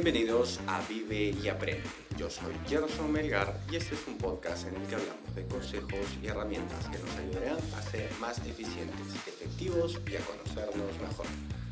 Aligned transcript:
Bienvenidos 0.00 0.60
a 0.68 0.80
Vive 0.88 1.34
y 1.42 1.48
Aprende. 1.48 1.82
Yo 2.16 2.30
soy 2.30 2.54
Gerson 2.68 3.10
Melgar 3.10 3.58
y 3.68 3.74
este 3.74 3.96
es 3.96 4.06
un 4.06 4.16
podcast 4.16 4.68
en 4.68 4.76
el 4.76 4.82
que 4.86 4.94
hablamos 4.94 5.34
de 5.34 5.44
consejos 5.46 6.06
y 6.22 6.28
herramientas 6.28 6.88
que 6.88 6.98
nos 6.98 7.16
ayudarán 7.16 7.58
a 7.76 7.82
ser 7.82 8.08
más 8.20 8.38
eficientes, 8.46 9.00
efectivos 9.26 9.98
y 10.08 10.14
a 10.14 10.20
conocernos 10.20 11.00
mejor, 11.00 11.26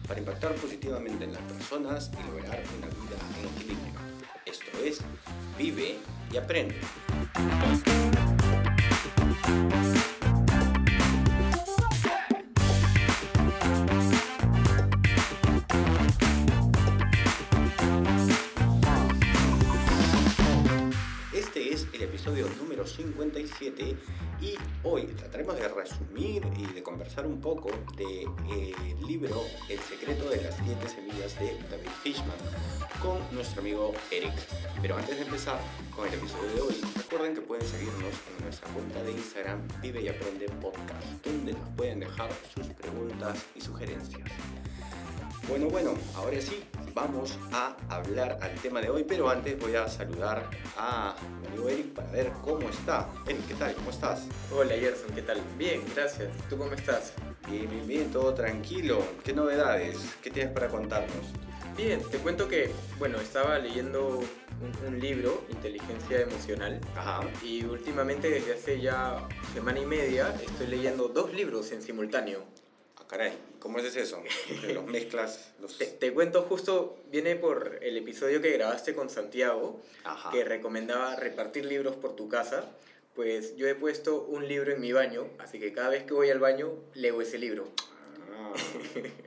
para 0.09 0.19
impactar 0.19 0.57
positivamente 0.57 1.25
en 1.25 1.35
las 1.35 1.43
personas 1.43 2.11
y 2.15 2.27
lograr 2.29 2.65
una 2.77 2.89
vida 2.89 3.17
en 3.39 3.47
equilibrio. 3.47 3.93
Esto 4.45 4.77
es 4.85 4.99
Vive 5.57 5.99
y 6.33 6.37
Aprende. 6.37 6.81
57 23.67 23.97
y 24.41 24.55
hoy 24.85 25.07
trataremos 25.07 25.57
de 25.57 25.69
resumir 25.69 26.47
y 26.59 26.67
de 26.67 26.83
conversar 26.83 27.27
un 27.27 27.41
poco 27.41 27.71
del 27.97 28.27
libro 29.07 29.43
El 29.69 29.79
secreto 29.81 30.29
de 30.29 30.43
las 30.43 30.55
siete 30.57 30.89
semillas 30.89 31.39
de 31.39 31.59
David 31.71 31.91
Fishman 32.03 32.37
con 33.01 33.19
nuestro 33.35 33.61
amigo 33.61 33.95
Eric. 34.11 34.35
Pero 34.83 34.97
antes 34.97 35.17
de 35.17 35.23
empezar 35.23 35.59
con 35.95 36.07
el 36.07 36.15
episodio 36.15 36.51
de 36.55 36.61
hoy, 36.61 36.81
recuerden 36.97 37.35
que 37.35 37.41
pueden 37.41 37.67
seguirnos 37.67 38.15
en 38.37 38.45
nuestra 38.45 38.69
cuenta 38.69 39.03
de 39.03 39.13
Instagram 39.13 39.67
Vive 39.81 40.03
y 40.03 40.09
Aprende 40.09 40.47
Podcast, 40.61 41.07
donde 41.25 41.53
nos 41.53 41.69
pueden 41.71 42.01
dejar 42.01 42.31
sus 42.55 42.67
preguntas 42.69 43.47
y 43.55 43.61
sugerencias. 43.61 44.31
Bueno, 45.49 45.69
bueno, 45.69 45.95
ahora 46.15 46.41
sí, 46.41 46.65
vamos 46.93 47.39
a 47.53 47.77
hablar 47.89 48.39
al 48.43 48.55
tema 48.57 48.81
de 48.81 48.91
hoy, 48.91 49.05
pero 49.05 49.29
antes 49.31 49.59
voy 49.61 49.77
a 49.77 49.89
saludar 49.89 50.51
a 50.77 51.15
mi 51.41 51.47
amigo 51.47 51.69
Eric 51.69 51.95
para 51.95 52.11
ver 52.11 52.33
cómo 52.45 52.69
está. 52.69 53.09
Eric, 53.29 53.47
¿qué 53.47 53.55
tal? 53.55 53.75
¿Cómo 53.75 53.91
estás? 53.91 54.27
Hola 54.53 54.75
Gerson, 54.75 55.15
¿qué 55.15 55.23
tal? 55.23 55.41
Bien, 55.57 55.83
gracias. 55.95 56.31
¿Tú 56.51 56.59
cómo 56.59 56.73
estás? 56.73 57.13
Bien, 57.49 57.71
bien, 57.71 57.87
bien, 57.87 58.11
todo 58.11 58.35
tranquilo. 58.35 59.05
¿Qué 59.25 59.33
novedades? 59.33 59.97
¿Qué 60.21 60.31
tienes 60.31 60.53
para 60.53 60.67
contarnos? 60.69 61.27
Bien, 61.77 62.03
te 62.11 62.19
cuento 62.19 62.49
que, 62.49 62.71
bueno, 62.99 63.21
estaba 63.21 63.59
leyendo 63.59 64.19
un, 64.19 64.87
un 64.89 64.99
libro, 64.99 65.45
Inteligencia 65.51 66.23
Emocional, 66.23 66.81
Ajá. 66.97 67.21
y 67.43 67.63
últimamente 67.65 68.31
desde 68.31 68.55
hace 68.55 68.81
ya 68.81 69.29
semana 69.55 69.79
y 69.79 69.87
media 69.87 70.35
estoy 70.45 70.67
leyendo 70.67 71.09
dos 71.09 71.33
libros 71.33 71.71
en 71.73 71.83
simultáneo. 71.83 72.45
Ah, 73.07 73.09
caray, 73.09 73.39
¿cómo 73.61 73.79
es 73.79 73.95
eso? 73.95 74.21
Que 74.61 74.75
los 74.75 74.85
mezclas, 74.87 75.53
los... 75.61 75.79
Te, 75.79 75.87
te 75.87 76.13
cuento 76.13 76.43
justo, 76.43 76.99
viene 77.13 77.37
por 77.37 77.79
el 77.81 77.97
episodio 77.97 78.43
que 78.43 78.51
grabaste 78.51 78.97
con 78.97 79.09
Santiago, 79.09 79.81
Ajá. 80.03 80.33
que 80.33 80.45
recomendaba 80.45 81.15
repartir 81.15 81.67
libros 81.67 81.95
por 81.95 82.17
tu 82.17 82.29
casa. 82.29 82.65
Pues 83.15 83.57
yo 83.57 83.69
he 83.69 83.77
puesto 83.77 84.23
un 84.25 84.49
libro 84.49 84.73
en 84.73 84.81
mi 84.81 84.93
baño, 84.93 85.29
así 85.39 85.61
que 85.61 85.73
cada 85.73 85.91
vez 85.91 86.03
que 86.03 86.15
voy 86.15 86.31
al 86.31 86.41
baño 86.41 86.73
leo 86.95 87.23
ese 87.23 87.39
libro. 87.39 87.69
Ah, 88.37 88.53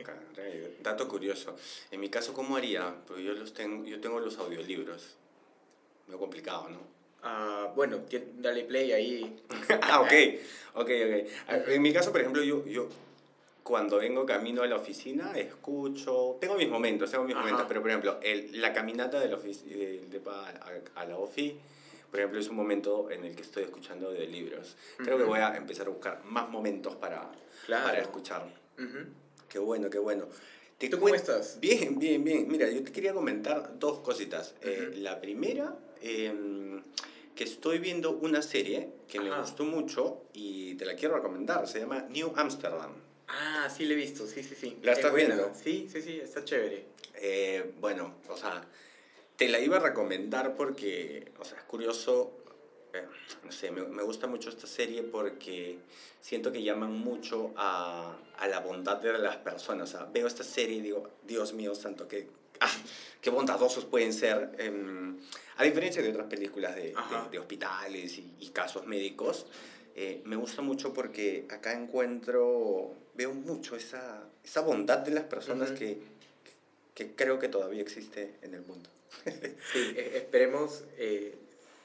caray, 0.03 0.77
dato 0.83 1.07
curioso. 1.07 1.55
En 1.89 2.01
mi 2.01 2.09
caso, 2.09 2.33
¿cómo 2.33 2.57
haría? 2.57 2.93
Porque 3.07 3.23
yo, 3.23 3.33
los 3.33 3.53
tengo, 3.53 3.85
yo 3.85 4.01
tengo 4.01 4.19
los 4.19 4.37
audiolibros. 4.37 5.15
Medio 6.05 6.19
complicado, 6.19 6.67
¿no? 6.69 6.79
Ah, 7.23 7.71
bueno, 7.75 8.01
dale 8.39 8.65
play 8.65 8.91
ahí. 8.91 9.41
ah, 9.83 10.01
ok, 10.01 10.11
ok, 10.75 10.89
ok. 11.47 11.67
En 11.69 11.81
mi 11.81 11.93
caso, 11.93 12.11
por 12.11 12.21
ejemplo, 12.21 12.43
yo, 12.43 12.65
yo 12.67 12.89
cuando 13.69 13.97
vengo 13.99 14.25
camino 14.25 14.63
a 14.63 14.67
la 14.67 14.77
oficina, 14.77 15.31
escucho, 15.37 16.37
tengo 16.41 16.55
mis 16.55 16.67
momentos, 16.67 17.11
tengo 17.11 17.23
mis 17.23 17.35
Ajá. 17.35 17.43
momentos, 17.45 17.65
pero 17.67 17.81
por 17.81 17.91
ejemplo, 17.91 18.19
el, 18.23 18.59
la 18.59 18.73
caminata 18.73 19.19
de 19.19 19.27
la, 19.29 19.37
ofici- 19.37 19.65
de, 20.09 20.21
a, 20.27 20.99
a 21.01 21.05
la 21.05 21.15
ofi, 21.19 21.55
por 22.09 22.19
ejemplo, 22.19 22.39
es 22.39 22.47
un 22.49 22.55
momento 22.55 23.11
en 23.11 23.25
el 23.25 23.35
que 23.35 23.43
estoy 23.43 23.61
escuchando 23.65 24.09
de 24.11 24.25
libros. 24.25 24.75
Creo 24.97 25.17
que 25.17 25.23
Ujú. 25.23 25.33
voy 25.33 25.39
a 25.41 25.55
empezar 25.55 25.85
a 25.85 25.91
buscar 25.91 26.23
más 26.25 26.49
momentos 26.49 26.95
para, 26.95 27.29
Claro. 27.67 27.83
para 27.85 27.99
escuchar. 28.01 28.47
Ujú. 28.79 29.05
Qué 29.47 29.59
bueno, 29.59 29.87
qué 29.91 29.99
bueno. 29.99 30.25
Te 30.79 30.89
¿Tú 30.89 30.99
cómo 30.99 31.13
estás? 31.13 31.59
Bien, 31.59 31.99
bien, 31.99 32.23
bien. 32.23 32.47
Mira, 32.47 32.67
yo 32.71 32.83
te 32.83 32.91
quería 32.91 33.13
comentar 33.13 33.77
dos 33.77 33.99
cositas. 33.99 34.55
Eh, 34.63 34.87
Ujú. 34.93 34.99
la 35.01 35.21
primera, 35.21 35.75
em, 36.01 36.81
que 37.35 37.43
estoy 37.43 37.77
viendo 37.77 38.13
una 38.13 38.41
serie 38.41 38.89
que 39.07 39.19
me 39.19 39.29
Ajá. 39.29 39.41
gustó 39.41 39.63
mucho 39.63 40.23
y 40.33 40.73
te 40.73 40.85
la 40.85 40.95
quiero 40.95 41.15
recomendar. 41.17 41.67
Se 41.67 41.79
llama 41.79 42.07
New 42.09 42.33
Amsterdam. 42.35 42.93
Ah, 43.29 43.69
sí, 43.69 43.85
le 43.85 43.93
he 43.93 43.97
visto, 43.97 44.25
sí, 44.27 44.43
sí, 44.43 44.55
sí. 44.55 44.77
¿La 44.81 44.91
Es 44.93 44.97
estás 44.99 45.11
buena. 45.11 45.35
viendo? 45.35 45.53
Sí, 45.55 45.87
sí, 45.91 46.01
sí, 46.01 46.19
está 46.19 46.43
chévere. 46.43 46.85
Eh, 47.15 47.73
bueno, 47.79 48.15
o 48.27 48.35
sea, 48.37 48.63
te 49.35 49.47
la 49.49 49.59
iba 49.59 49.77
a 49.77 49.79
recomendar 49.79 50.55
porque, 50.55 51.31
o 51.37 51.45
sea, 51.45 51.57
es 51.59 51.63
curioso, 51.65 52.33
eh, 52.93 53.05
no 53.43 53.51
sé, 53.51 53.71
me, 53.71 53.83
me 53.83 54.01
gusta 54.03 54.25
mucho 54.27 54.49
esta 54.49 54.65
serie 54.67 55.03
porque 55.03 55.77
siento 56.21 56.51
que 56.51 56.63
llaman 56.63 56.91
mucho 56.91 57.51
a, 57.55 58.17
a 58.37 58.47
la 58.47 58.59
bondad 58.61 58.97
de 58.97 59.17
las 59.19 59.37
personas. 59.37 59.93
O 59.93 59.97
sea, 59.97 60.05
veo 60.05 60.25
esta 60.27 60.43
serie 60.43 60.77
y 60.77 60.81
digo, 60.81 61.09
Dios 61.23 61.53
mío 61.53 61.75
santo, 61.75 62.07
qué, 62.07 62.27
ah, 62.61 62.71
qué 63.21 63.29
bondadosos 63.29 63.85
pueden 63.85 64.11
ser. 64.13 64.51
Em, 64.57 65.17
a 65.57 65.63
diferencia 65.63 66.01
de 66.01 66.09
otras 66.09 66.27
películas 66.27 66.75
de, 66.75 66.81
de- 66.93 67.29
de 67.31 67.37
hospitales 67.39 68.17
y, 68.17 68.33
y 68.39 68.49
casos 68.49 68.87
médicos, 68.87 69.45
eh, 69.95 70.21
me 70.23 70.35
gusta 70.37 70.61
mucho 70.61 70.93
porque 70.93 71.45
acá 71.49 71.73
encuentro, 71.73 72.95
veo 73.19 73.33
mucho 73.33 73.75
esa, 73.75 74.23
esa 74.45 74.61
bondad 74.61 74.99
de 74.99 75.11
las 75.11 75.25
personas 75.25 75.71
Ujú. 75.71 75.79
que, 75.79 75.97
que 76.95 77.11
creo 77.15 77.37
que 77.37 77.49
todavía 77.49 77.81
existe 77.81 78.35
en 78.41 78.53
el 78.53 78.61
mundo. 78.61 78.89
Sí, 79.73 79.93
e- 79.97 80.13
esperemos 80.15 80.83
eh, 80.97 81.35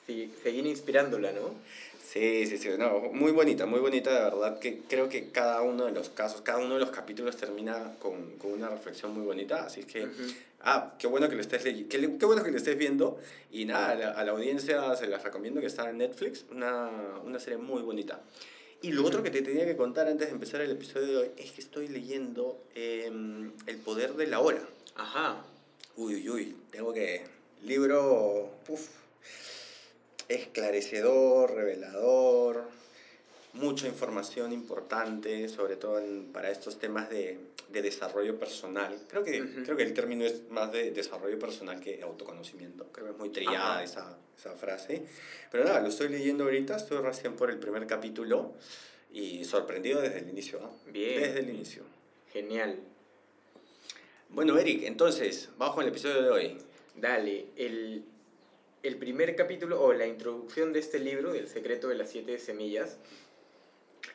seguir 0.06 0.65
inspirándola, 0.65 1.33
¿no? 1.33 1.55
Sí, 2.00 2.47
sí, 2.47 2.56
sí, 2.59 2.69
no, 2.78 3.00
muy 3.12 3.33
bonita, 3.33 3.67
muy 3.67 3.81
bonita, 3.81 4.15
de 4.15 4.21
verdad, 4.31 4.61
que 4.61 4.78
creo 4.89 5.09
que 5.09 5.31
cada 5.33 5.61
uno 5.62 5.87
de 5.87 5.91
los 5.91 6.09
casos, 6.11 6.43
cada 6.43 6.59
uno 6.59 6.75
de 6.75 6.81
los 6.81 6.91
capítulos 6.91 7.37
termina 7.37 7.97
con, 7.99 8.37
con 8.39 8.53
una 8.53 8.69
reflexión 8.69 9.12
muy 9.12 9.25
bonita, 9.25 9.65
así 9.65 9.83
que, 9.83 10.05
Ujú. 10.05 10.22
ah, 10.61 10.95
qué 11.01 11.09
bueno 11.09 11.28
que 11.28 11.34
lo 11.34 11.41
estés 11.41 11.65
leyendo, 11.65 11.89
qué, 11.89 11.99
qué 12.16 12.27
bueno 12.27 12.45
que 12.45 12.53
lo 12.53 12.59
estés 12.59 12.78
viendo, 12.78 13.19
y 13.51 13.65
nada, 13.65 13.91
a 13.91 13.95
la, 13.97 14.11
a 14.12 14.25
la 14.25 14.31
audiencia 14.31 14.95
se 14.95 15.09
las 15.09 15.25
recomiendo 15.25 15.61
que 15.61 15.66
está 15.66 15.91
en 15.91 15.99
Netflix, 15.99 16.45
una, 16.53 16.89
una 17.25 17.41
serie 17.41 17.59
muy 17.59 17.83
bonita. 17.83 18.21
Y 18.84 18.93
lo 18.93 19.03
otro 19.06 19.22
que 19.22 19.31
te 19.31 19.41
tenía 19.41 19.65
que 19.65 19.77
contar 19.77 20.09
antes 20.09 20.28
de 20.28 20.34
empezar 20.34 20.61
el 20.61 20.71
episodio 20.71 21.06
de 21.06 21.17
hoy 21.17 21.31
es 21.39 21.53
que 21.53 21.62
estoy 21.62 21.89
leyendo 21.89 22.61
em, 22.75 23.50
El 23.67 23.78
Poder 23.78 24.12
de 24.12 24.27
la 24.27 24.41
Hora. 24.41 24.61
Ajá. 24.95 25.43
Uy, 25.97 26.17
uy, 26.17 26.28
uy, 26.28 26.56
tengo 26.71 26.93
que... 26.93 27.25
Libro, 27.62 28.50
uf, 28.69 28.89
esclarecedor, 30.28 31.55
revelador, 31.55 32.69
mucha 33.54 33.87
información 33.88 34.53
importante, 34.53 35.48
sobre 35.48 35.76
todo 35.76 35.98
en- 35.98 36.32
para 36.32 36.50
estos 36.50 36.78
temas 36.78 37.09
de, 37.10 37.38
de 37.69 37.82
desarrollo 37.82 38.38
personal. 38.38 38.97
Creo 39.09 39.22
que, 39.25 39.42
Ujú. 39.42 39.62
creo 39.65 39.76
que 39.76 39.82
el 39.84 39.94
término 39.94 40.25
es 40.25 40.48
más 40.50 40.72
de 40.72 40.91
desarrollo 40.91 41.38
personal 41.38 41.81
que 41.81 42.03
autoconocimiento. 42.03 42.84
Creo 42.92 43.06
que 43.06 43.12
es 43.12 43.19
muy 43.19 43.31
trillada 43.31 43.75
Ajá. 43.76 43.84
esa, 43.84 44.19
esa 44.38 44.53
frase. 44.53 45.03
Pero 45.50 45.65
nada, 45.65 45.81
lo 45.81 45.88
estoy 45.88 46.09
leyendo 46.09 46.44
ahorita, 46.44 46.76
estoy 46.76 46.98
recién 46.98 47.34
por 47.34 47.50
el 47.50 47.59
primer 47.59 47.87
capítulo 47.87 48.53
y 49.12 49.44
sorprendido 49.44 50.00
desde 50.00 50.19
el 50.19 50.28
inicio. 50.28 50.60
¿ah? 50.62 50.71
Bien. 50.92 51.22
Desde 51.22 51.38
el 51.41 51.50
inicio. 51.50 51.82
Genial. 52.32 52.76
Bueno, 54.31 54.59
Eric, 54.59 54.82
entonces, 54.84 55.48
con 55.59 55.82
el 55.84 55.88
episodio 55.91 56.22
de 56.22 56.31
hoy. 56.31 56.59
Dale, 56.97 57.47
el, 57.56 58.04
el 58.82 58.97
primer 58.97 59.36
capítulo 59.36 59.81
o 59.81 59.92
la 59.92 60.06
introducción 60.06 60.72
de 60.72 60.81
este 60.81 60.98
libro, 60.98 61.32
del 61.32 61.48
secreto 61.48 61.88
de 61.88 61.94
las 61.97 62.10
siete 62.10 62.38
semillas, 62.38 62.97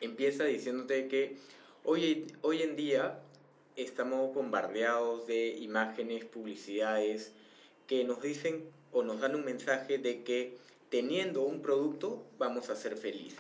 empieza 0.02 0.46
diciéndote 0.46 1.08
que 1.08 1.38
hoy, 1.84 2.28
hoy 2.42 2.62
en 2.62 2.76
día 2.76 3.20
estamos 3.76 4.34
bombardeados 4.34 5.28
de 5.28 5.50
imágenes, 5.50 6.26
publicidades 6.26 7.32
que 7.88 8.04
nos 8.04 8.22
dicen 8.22 8.64
o 8.92 9.04
nos 9.04 9.20
dan 9.20 9.36
un 9.36 9.46
mensaje 9.46 9.98
de 9.98 10.24
que 10.24 10.58
teniendo 10.90 11.44
un 11.44 11.62
producto 11.62 12.24
vamos 12.38 12.70
a 12.70 12.76
ser 12.76 12.98
felices. 12.98 13.40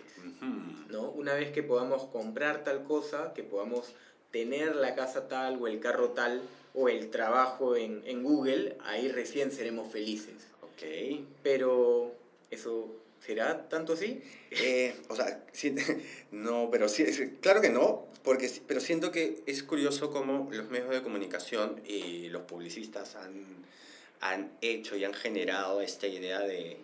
¿no? 0.90 1.10
Una 1.12 1.34
vez 1.34 1.51
que 1.51 1.63
podamos 1.63 2.06
comprar 2.06 2.63
tal 2.63 2.84
cosa, 2.84 3.34
que 3.34 3.44
podamos 3.44 3.94
tener 4.31 4.75
la 4.75 4.96
casa 4.96 5.28
tal 5.28 5.62
o 5.62 5.68
el 5.68 5.80
carro 5.80 6.10
tal 6.10 6.42
o 6.74 6.88
el 6.88 7.10
trabajo 7.10 7.75
en, 7.75 8.04
en 8.06 8.24
Google, 8.24 8.78
ahí 8.81 9.10
recién 9.10 9.51
seremos 9.51 9.92
felices. 9.92 10.48
Ok. 10.62 11.24
Pero 11.42 12.13
eso 12.51 12.88
será 13.25 13.68
tanto 13.69 13.94
así? 13.94 14.21
Eh, 14.51 14.95
o 15.07 15.16
sea, 15.16 15.44
sí- 15.51 15.75
no, 16.31 16.69
pero 16.71 16.88
sí, 16.89 17.06
claro 17.42 17.62
que 17.62 17.69
no, 17.69 18.07
porque, 18.24 18.50
pero 18.68 18.80
siento 18.80 19.12
que 19.12 19.42
es 19.45 19.63
curioso 19.63 20.12
cómo 20.12 20.50
los 20.51 20.69
medios 20.69 20.89
de 20.89 21.01
comunicación 21.01 21.81
y 21.86 22.30
los 22.30 22.44
publicistas 22.44 23.16
han, 23.16 23.45
han 24.21 24.51
hecho 24.62 24.95
y 24.98 25.04
han 25.06 25.13
generado 25.13 25.81
esta 25.81 26.07
idea 26.07 26.39
de, 26.39 26.77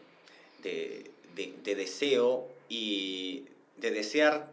de, 0.63 1.11
de, 1.35 1.53
de 1.63 1.75
deseo 1.75 2.47
y 2.69 3.45
de 3.77 3.91
desear 3.91 4.49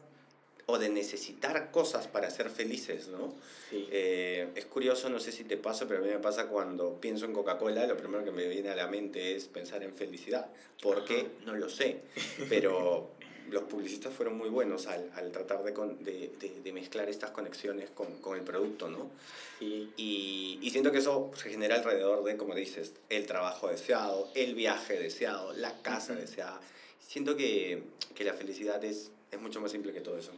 o 0.66 0.78
de 0.78 0.88
necesitar 0.88 1.70
cosas 1.70 2.06
para 2.06 2.30
ser 2.30 2.48
felices, 2.50 3.08
¿no? 3.08 3.34
Sí. 3.70 3.88
Eh, 3.90 4.48
es 4.54 4.64
curioso, 4.66 5.08
no 5.10 5.18
sé 5.20 5.32
si 5.32 5.44
te 5.44 5.56
pasa, 5.56 5.86
pero 5.88 6.00
a 6.00 6.02
mí 6.02 6.08
me 6.10 6.18
pasa 6.18 6.46
cuando 6.46 7.00
pienso 7.00 7.24
en 7.24 7.32
Coca-Cola, 7.32 7.86
lo 7.86 7.96
primero 7.96 8.24
que 8.24 8.30
me 8.30 8.46
viene 8.48 8.70
a 8.70 8.76
la 8.76 8.86
mente 8.86 9.34
es 9.34 9.46
pensar 9.48 9.82
en 9.82 9.92
felicidad. 9.92 10.46
¿Por 10.80 11.04
qué? 11.04 11.26
No 11.44 11.54
lo 11.56 11.68
sé, 11.68 12.00
pero 12.48 13.10
los 13.50 13.64
publicistas 13.64 14.14
fueron 14.14 14.38
muy 14.38 14.48
buenos 14.48 14.86
al, 14.86 15.10
al 15.14 15.30
tratar 15.32 15.62
de, 15.64 15.74
con- 15.74 16.02
de, 16.04 16.30
de- 16.40 16.60
de 16.62 16.72
mezclar 16.72 17.08
estas 17.10 17.32
conexiones 17.32 17.90
con, 17.90 18.06
con 18.20 18.38
el 18.38 18.44
producto, 18.44 18.88
¿no? 18.88 19.10
Sí. 19.58 19.90
Y, 19.96 20.58
y 20.62 20.70
siento 20.70 20.92
que 20.92 20.98
eso 20.98 21.30
se 21.34 21.50
genera 21.50 21.74
alrededor 21.74 22.22
de, 22.24 22.36
como 22.36 22.54
dices, 22.54 22.94
el 23.10 23.26
trabajo 23.26 23.68
deseado, 23.68 24.28
el 24.34 24.54
viaje 24.54 24.98
deseado, 24.98 25.52
la 25.54 25.82
casa 25.82 26.12
Ujú. 26.12 26.22
deseada. 26.22 26.60
Siento 27.00 27.36
que, 27.36 27.82
que 28.14 28.24
la 28.24 28.32
felicidad 28.32 28.82
es, 28.84 29.10
es 29.30 29.40
mucho 29.40 29.60
más 29.60 29.72
simple 29.72 29.92
que 29.92 30.00
todo 30.00 30.16
eso. 30.16 30.30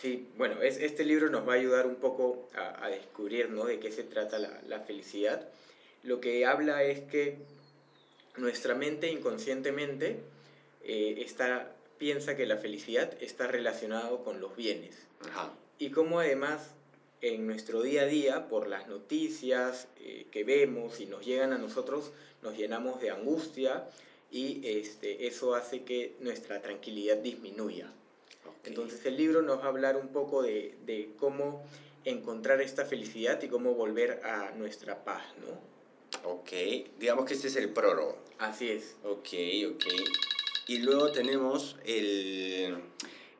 Sí, 0.00 0.28
bueno, 0.38 0.62
es, 0.62 0.78
este 0.78 1.04
libro 1.04 1.28
nos 1.28 1.46
va 1.46 1.52
a 1.52 1.56
ayudar 1.56 1.86
un 1.86 1.96
poco 1.96 2.48
a, 2.54 2.84
a 2.84 2.88
descubrir 2.88 3.50
¿no? 3.50 3.66
de 3.66 3.78
qué 3.78 3.92
se 3.92 4.02
trata 4.02 4.38
la, 4.38 4.60
la 4.66 4.80
felicidad. 4.80 5.46
Lo 6.02 6.20
que 6.20 6.46
habla 6.46 6.82
es 6.84 7.00
que 7.00 7.36
nuestra 8.36 8.74
mente 8.74 9.10
inconscientemente 9.10 10.20
eh, 10.84 11.16
está, 11.18 11.72
piensa 11.98 12.36
que 12.36 12.46
la 12.46 12.56
felicidad 12.56 13.12
está 13.20 13.46
relacionado 13.46 14.24
con 14.24 14.40
los 14.40 14.56
bienes. 14.56 14.96
Ajá. 15.28 15.52
Y 15.78 15.90
cómo 15.90 16.20
además 16.20 16.70
en 17.20 17.46
nuestro 17.46 17.82
día 17.82 18.02
a 18.02 18.06
día, 18.06 18.48
por 18.48 18.66
las 18.66 18.88
noticias 18.88 19.88
eh, 20.00 20.26
que 20.30 20.44
vemos 20.44 21.00
y 21.00 21.06
nos 21.06 21.26
llegan 21.26 21.52
a 21.52 21.58
nosotros, 21.58 22.12
nos 22.42 22.56
llenamos 22.56 23.00
de 23.00 23.10
angustia 23.10 23.86
y 24.30 24.62
este, 24.64 25.26
eso 25.26 25.54
hace 25.54 25.82
que 25.82 26.14
nuestra 26.20 26.62
tranquilidad 26.62 27.18
disminuya. 27.18 27.92
Entonces 28.64 29.04
el 29.06 29.16
libro 29.16 29.42
nos 29.42 29.60
va 29.60 29.64
a 29.64 29.68
hablar 29.68 29.96
un 29.96 30.08
poco 30.08 30.42
de, 30.42 30.76
de 30.84 31.10
cómo 31.18 31.64
encontrar 32.04 32.60
esta 32.60 32.84
felicidad 32.84 33.42
y 33.42 33.48
cómo 33.48 33.74
volver 33.74 34.20
a 34.24 34.52
nuestra 34.52 35.04
paz, 35.04 35.22
¿no? 35.40 35.70
Ok, 36.30 36.50
digamos 36.98 37.24
que 37.24 37.34
este 37.34 37.48
es 37.48 37.56
el 37.56 37.70
prólogo. 37.70 38.18
Así 38.38 38.68
es. 38.70 38.96
Ok, 39.04 39.28
ok. 39.74 39.84
Y 40.66 40.78
luego 40.78 41.10
tenemos 41.12 41.76
el... 41.84 42.76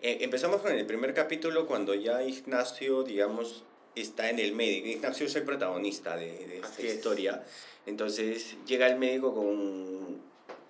eh, 0.03 0.19
empezamos 0.21 0.61
con 0.63 0.73
el 0.73 0.87
primer 0.87 1.13
capítulo 1.15 1.67
cuando 1.67 1.95
ya 1.95 2.23
Ignacio, 2.23 3.03
digamos, 3.03 3.65
está 3.95 4.31
en 4.31 4.39
el 4.39 4.53
médico. 4.53 4.89
Ignacio 4.89 5.27
es 5.27 5.35
el 5.37 5.43
protagonista 5.45 6.17
de, 6.17 6.27
de 6.47 6.55
esta 6.57 6.69
Así 6.69 6.87
es. 6.87 6.95
historia. 6.95 7.45
Entonces 7.87 8.57
llega 8.67 8.87
el 8.87 8.99
médico 8.99 9.35
con, 9.35 10.00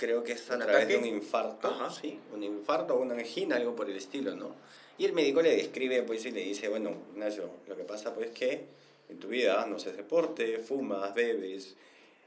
creo 0.01 0.25
que 0.25 0.33
es 0.33 0.51
a 0.51 0.55
¿Un 0.55 0.61
través 0.61 0.89
de 0.89 0.97
un 0.97 1.05
infarto, 1.05 1.69
Ajá. 1.69 1.91
¿sí? 1.91 2.19
Un 2.33 2.43
infarto 2.43 2.95
o 2.95 3.03
una 3.03 3.15
angina, 3.15 3.57
algo 3.57 3.77
por 3.77 3.91
el 3.91 3.97
estilo, 3.99 4.35
¿no? 4.35 4.55
Y 4.97 5.05
el 5.05 5.13
médico 5.13 5.43
le 5.43 5.55
describe, 5.55 6.03
pues, 6.05 6.25
y 6.25 6.31
le 6.31 6.41
dice, 6.43 6.69
bueno, 6.69 6.91
Ignacio, 7.13 7.51
lo 7.69 7.77
que 7.77 7.85
pasa, 7.85 8.15
pues, 8.15 8.31
que 8.31 8.65
en 9.11 9.19
tu 9.19 9.29
vida 9.29 9.67
no 9.67 9.77
haces 9.77 9.95
deporte, 9.99 10.59
fumas, 10.59 11.15
bebes, 11.15 11.77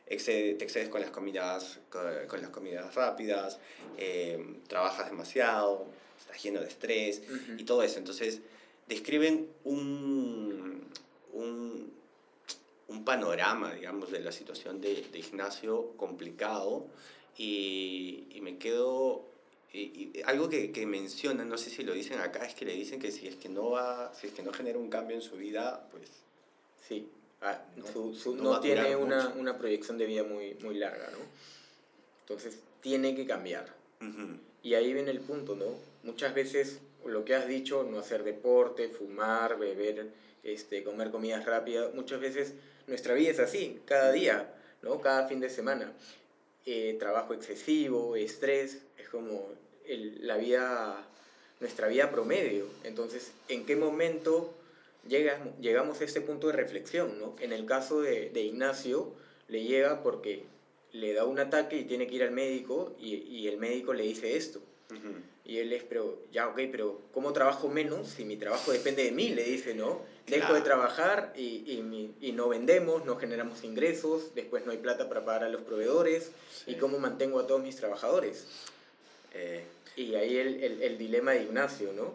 excede- 0.08 0.54
te 0.56 0.66
excedes 0.66 0.90
con 0.90 1.02
las 1.02 1.10
comidas, 1.10 1.80
con, 1.90 2.04
con 2.28 2.42
las 2.42 2.52
comidas 2.52 2.94
rápidas, 2.94 3.58
eh, 3.98 4.38
trabajas 4.68 5.10
demasiado, 5.10 5.86
estás 6.20 6.42
lleno 6.44 6.62
de 6.62 6.68
estrés 6.68 7.24
Ujú. 7.28 7.54
y 7.58 7.64
todo 7.64 7.82
eso. 7.82 7.98
Entonces, 7.98 8.40
describen 8.88 9.48
un, 9.64 10.84
un, 11.34 11.92
un 12.88 13.06
panorama, 13.06 13.74
digamos, 13.74 14.12
de 14.12 14.20
la 14.20 14.32
situación 14.32 14.80
de, 14.80 15.02
de 15.12 15.20
Ignacio 15.20 15.94
complicado 15.98 16.86
y, 17.38 18.28
y 18.32 18.42
me 18.42 18.58
quedo... 18.58 19.26
y- 19.72 20.12
y 20.16 20.22
algo 20.26 20.50
que, 20.50 20.72
que 20.72 20.86
mencionan, 20.86 21.50
no 21.50 21.58
sé 21.58 21.70
si 21.70 21.84
lo 21.84 21.94
dicen 21.94 22.20
acá, 22.20 22.46
es 22.46 22.54
que 22.54 22.66
le 22.66 22.74
dicen 22.74 23.00
que 23.00 23.12
si 23.12 23.28
es 23.28 23.36
que 23.36 23.50
no 23.50 23.72
va, 23.72 24.14
si 24.14 24.28
es 24.28 24.34
que 24.34 24.44
no 24.44 24.52
genera 24.54 24.78
un 24.78 24.90
cambio 24.90 25.16
en 25.16 25.22
su 25.22 25.36
vida, 25.38 25.88
pues 25.92 26.04
Sí. 26.88 27.08
Ah, 27.42 27.62
No- 27.76 27.88
su- 27.88 28.14
su- 28.16 28.36
no 28.36 28.44
no 28.44 28.60
tiene 28.60 28.96
una, 28.96 29.30
una 29.30 29.58
proyección 29.58 29.98
de 29.98 30.06
vida 30.06 30.24
muy, 30.24 30.54
muy 30.56 30.76
larga, 30.76 31.10
¿no? 31.12 31.18
Entonces 32.22 32.60
tiene 32.82 33.16
que 33.16 33.26
cambiar. 33.26 33.74
ujú, 34.02 34.38
Y 34.64 34.76
ahí 34.76 34.94
viene 34.94 35.12
el 35.12 35.20
punto, 35.20 35.56
¿no? 35.56 35.78
Muchas 36.04 36.34
veces 36.34 36.80
lo 37.06 37.26
que 37.26 37.36
has 37.36 37.48
dicho, 37.48 37.84
no 37.84 38.00
hacer 38.00 38.24
deporte, 38.24 38.88
fumar, 38.90 39.58
beber, 39.58 40.08
este, 40.44 40.84
comer 40.84 41.10
comidas 41.12 41.46
rápidas, 41.46 41.94
muchas 41.94 42.20
veces 42.22 42.54
nuestra 42.88 43.14
vida 43.14 43.32
es 43.32 43.40
así, 43.40 43.80
cada 43.86 44.12
día, 44.12 44.54
¿no? 44.82 45.02
Cada 45.02 45.28
fin 45.28 45.40
de 45.42 45.50
semana. 45.50 45.92
Eh, 46.66 46.96
trabajo 46.98 47.34
excesivo, 47.34 48.16
estrés, 48.16 48.80
es 48.98 49.10
como 49.10 49.50
el- 49.86 50.26
la 50.26 50.38
vida, 50.38 51.06
nuestra 51.60 51.88
vida 51.90 52.10
promedio. 52.10 52.66
Entonces, 52.86 53.32
¿en 53.50 53.66
qué 53.66 53.76
momento 53.76 54.54
llegas, 55.08 55.42
llegamos 55.60 56.00
a 56.00 56.06
este 56.06 56.22
punto 56.22 56.48
de 56.48 56.54
reflexión, 56.54 57.20
¿no? 57.20 57.36
En 57.42 57.52
el 57.52 57.66
caso 57.66 58.02
de, 58.02 58.30
de 58.30 58.44
Ignacio, 58.44 59.12
le 59.50 59.64
llega 59.66 60.02
porque 60.04 60.44
le 60.94 61.14
da 61.14 61.26
un 61.26 61.40
ataque 61.40 61.78
y 61.78 61.84
tiene 61.84 62.08
que 62.08 62.16
ir 62.16 62.24
al 62.24 62.32
médico 62.32 62.96
y, 63.00 63.16
y 63.16 63.48
el 63.50 63.58
médico 63.58 63.94
le 63.94 64.04
dice 64.04 64.38
esto. 64.38 64.62
Y 65.44 65.58
él 65.58 65.74
es, 65.74 65.84
pero, 65.84 66.18
ya, 66.32 66.48
ok, 66.48 66.62
pero 66.72 67.02
¿cómo 67.14 67.34
trabajo 67.34 67.68
menos 67.68 68.08
si 68.08 68.24
mi 68.24 68.38
trabajo 68.38 68.72
depende 68.72 69.04
de 69.04 69.12
mí? 69.12 69.30
Le 69.30 69.44
dice, 69.44 69.74
¿no? 69.74 70.02
Dejo 70.28 70.40
Claro. 70.48 70.54
de 70.56 70.62
trabajar 70.62 71.34
y, 71.36 71.42
y, 71.42 72.16
y 72.22 72.32
no 72.32 72.48
vendemos, 72.50 73.06
no 73.06 73.18
generamos 73.18 73.64
ingresos, 73.64 74.34
después 74.36 74.66
no 74.66 74.72
hay 74.72 74.78
plata 74.78 75.10
para 75.10 75.26
pagar 75.26 75.44
a 75.44 75.50
los 75.50 75.62
proveedores. 75.62 76.32
¿Y 76.66 76.74
Sí. 76.74 76.78
cómo 76.80 76.98
mantengo 77.00 77.40
a 77.40 77.48
todos 77.48 77.62
mis 77.62 77.76
trabajadores? 77.76 78.46
Eh, 79.34 79.64
Y 79.98 80.16
ahí 80.16 80.38
el, 80.38 80.64
el, 80.64 80.82
el 80.82 80.98
dilema 80.98 81.32
de 81.34 81.44
Ignacio, 81.44 81.92
¿no? 81.94 82.14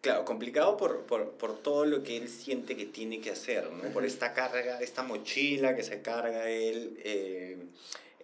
Claro, 0.00 0.24
complicado 0.24 0.76
por, 0.78 1.00
por, 1.02 1.30
por 1.32 1.58
todo 1.58 1.84
lo 1.84 2.02
que 2.02 2.16
él 2.16 2.28
siente 2.28 2.76
que 2.76 2.86
tiene 2.86 3.20
que 3.20 3.30
hacer, 3.30 3.70
¿no? 3.70 3.90
Por 3.92 4.06
esta 4.06 4.32
carga, 4.32 4.80
esta 4.80 5.02
mochila 5.02 5.76
que 5.76 5.82
se 5.82 6.00
carga 6.00 6.48
él 6.48 6.98
eh, 7.04 7.58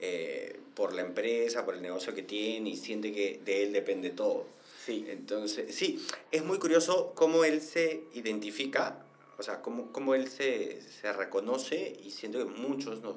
eh, 0.00 0.58
por 0.74 0.94
la 0.94 1.02
empresa, 1.02 1.64
por 1.66 1.74
el 1.74 1.82
negocio 1.82 2.14
que 2.14 2.22
tiene 2.22 2.70
y 2.70 2.76
siente 2.76 3.12
que 3.12 3.40
de 3.44 3.64
él 3.64 3.72
depende 3.74 4.10
todo. 4.10 4.46
Sí, 4.86 5.04
Entonces, 5.08 5.74
sí, 5.74 6.06
es 6.30 6.44
muy 6.44 6.58
curioso 6.58 7.12
cómo 7.16 7.44
él 7.44 7.60
se 7.60 8.04
identifica, 8.14 9.04
o 9.38 9.42
sea, 9.42 9.60
cómo, 9.62 9.92
cómo 9.92 10.14
él 10.14 10.28
se, 10.28 10.80
se 10.82 11.12
reconoce 11.12 11.96
y 12.04 12.10
siento 12.10 12.38
que 12.38 12.44
muchos 12.46 13.02
nos- 13.02 13.16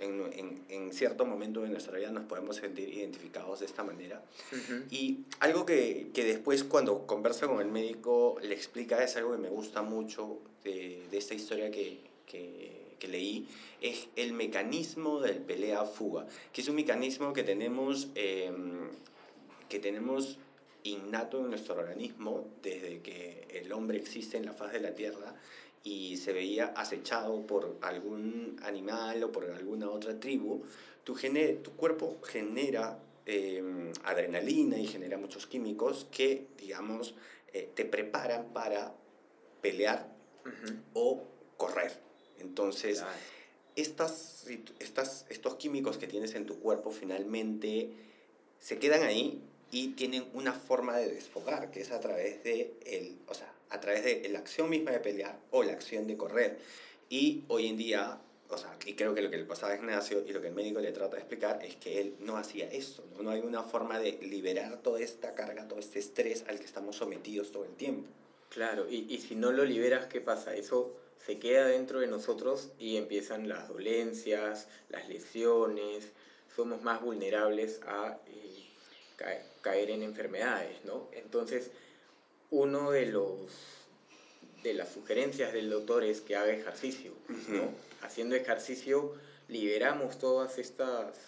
en, 0.00 0.32
en, 0.32 0.62
en 0.68 0.92
cierto 0.92 1.24
momento 1.24 1.60
de 1.62 1.68
nuestra 1.68 1.96
vida 1.96 2.10
nos 2.10 2.24
podemos 2.24 2.56
sentir 2.56 2.88
identificados 2.92 3.60
de 3.60 3.66
esta 3.66 3.84
manera. 3.84 4.20
Ujú. 4.50 4.82
Y 4.90 5.18
algo 5.38 5.64
que, 5.64 6.08
que 6.12 6.24
después 6.24 6.64
cuando 6.64 7.06
conversa 7.06 7.46
con 7.46 7.60
el 7.60 7.68
médico 7.68 8.36
le 8.42 8.54
explica, 8.54 9.02
es 9.04 9.16
algo 9.16 9.32
que 9.32 9.38
me 9.38 9.48
gusta 9.48 9.82
mucho 9.82 10.38
de, 10.64 11.02
de 11.10 11.18
esta 11.18 11.34
historia 11.34 11.70
que, 11.70 12.00
que, 12.26 12.96
que 12.98 13.06
leí, 13.08 13.46
es 13.80 14.08
el 14.16 14.32
mecanismo 14.32 15.20
del 15.20 15.36
pelea-fuga, 15.38 16.26
que 16.52 16.62
es 16.62 16.68
un 16.68 16.76
mecanismo 16.76 17.32
que 17.32 17.44
tenemos, 17.44 18.08
eh, 18.16 18.50
que 19.68 19.78
tenemos 19.78 20.38
innato 20.84 21.38
en 21.40 21.50
nuestro 21.50 21.74
organismo 21.76 22.48
desde 22.62 23.00
que 23.00 23.46
el 23.50 23.72
hombre 23.72 23.98
existe 23.98 24.36
en 24.36 24.46
la 24.46 24.52
faz 24.52 24.72
de 24.72 24.80
la 24.80 24.94
Tierra 24.94 25.34
y 25.84 26.16
se 26.16 26.32
veía 26.32 26.66
acechado 26.76 27.46
por 27.46 27.76
algún 27.82 28.56
animal 28.62 29.22
o 29.24 29.32
por 29.32 29.50
alguna 29.50 29.90
otra 29.90 30.18
tribu, 30.18 30.62
tu, 31.04 31.14
gene- 31.14 31.54
tu 31.62 31.72
cuerpo 31.72 32.18
genera 32.24 32.98
eh, 33.26 33.92
adrenalina 34.04 34.78
y 34.78 34.86
genera 34.86 35.18
muchos 35.18 35.46
químicos 35.46 36.06
que, 36.10 36.46
digamos, 36.58 37.14
eh, 37.52 37.68
te 37.74 37.84
preparan 37.84 38.52
para 38.52 38.94
pelear 39.60 40.08
o 40.94 41.22
correr. 41.56 41.92
Entonces, 42.40 42.98
Claro. 42.98 43.12
estas, 43.76 44.46
estas, 44.80 45.26
estos 45.30 45.54
químicos 45.56 45.98
que 45.98 46.06
tienes 46.06 46.34
en 46.34 46.46
tu 46.46 46.58
cuerpo 46.58 46.90
finalmente 46.90 47.92
se 48.58 48.78
quedan 48.78 49.02
ahí 49.02 49.40
y 49.72 49.88
tienen 49.94 50.26
una 50.34 50.52
forma 50.52 50.98
de 50.98 51.08
desfogar, 51.08 51.70
que 51.70 51.80
es 51.80 51.90
a 51.90 51.98
través 51.98 52.44
de, 52.44 52.74
el, 52.84 53.16
o 53.26 53.34
sea, 53.34 53.50
a 53.70 53.80
través 53.80 54.04
de 54.04 54.28
la 54.28 54.38
acción 54.38 54.68
misma 54.68 54.92
de 54.92 55.00
pelear 55.00 55.40
o 55.50 55.62
la 55.62 55.72
acción 55.72 56.06
de 56.06 56.16
correr. 56.16 56.58
Y 57.08 57.44
hoy 57.48 57.68
en 57.68 57.78
día, 57.78 58.18
o 58.50 58.58
sea, 58.58 58.76
y 58.84 58.92
creo 58.92 59.14
que 59.14 59.22
lo 59.22 59.30
que 59.30 59.38
le 59.38 59.44
pasaba 59.44 59.72
a 59.72 59.76
Ignacio 59.76 60.22
y 60.26 60.32
lo 60.32 60.42
que 60.42 60.48
el 60.48 60.54
médico 60.54 60.78
le 60.78 60.92
trata 60.92 61.16
de 61.16 61.22
explicar 61.22 61.64
es 61.64 61.76
que 61.76 62.02
él 62.02 62.14
no 62.20 62.36
hacía 62.36 62.68
eso, 62.68 63.02
¿no? 63.16 63.22
no 63.22 63.30
hay 63.30 63.40
una 63.40 63.62
forma 63.62 63.98
de 63.98 64.18
liberar 64.20 64.82
toda 64.82 65.00
esta 65.00 65.34
carga, 65.34 65.66
todo 65.66 65.78
este 65.78 65.98
estrés 65.98 66.44
al 66.48 66.58
que 66.58 66.66
estamos 66.66 66.96
sometidos 66.96 67.50
todo 67.50 67.64
el 67.64 67.74
tiempo. 67.74 68.10
Claro, 68.50 68.86
y, 68.90 69.06
y 69.08 69.18
si 69.20 69.36
no 69.36 69.52
lo 69.52 69.64
liberas, 69.64 70.04
¿qué 70.04 70.20
pasa? 70.20 70.54
Eso 70.54 70.94
se 71.24 71.38
queda 71.38 71.66
dentro 71.66 72.00
de 72.00 72.08
nosotros 72.08 72.72
y 72.78 72.98
empiezan 72.98 73.48
las 73.48 73.68
dolencias, 73.68 74.68
las 74.90 75.08
lesiones, 75.08 76.12
somos 76.54 76.82
más 76.82 77.00
vulnerables 77.00 77.80
a 77.86 78.18
eh, 78.26 78.51
ca- 79.22 79.42
caer 79.60 79.90
en 79.90 80.02
enfermedades, 80.02 80.84
¿no? 80.84 81.08
Entonces, 81.12 81.70
uno 82.50 82.90
de 82.90 83.06
los 83.06 83.38
de 84.62 84.74
las 84.74 84.92
sugerencias 84.92 85.52
del 85.52 85.70
doctor 85.70 86.04
es 86.04 86.20
que 86.20 86.36
haga 86.36 86.52
ejercicio, 86.52 87.12
¿no? 87.48 87.70
Haciendo 88.02 88.36
ejercicio 88.36 89.14
liberamos 89.48 90.18
todas 90.18 90.58
estas 90.58 91.18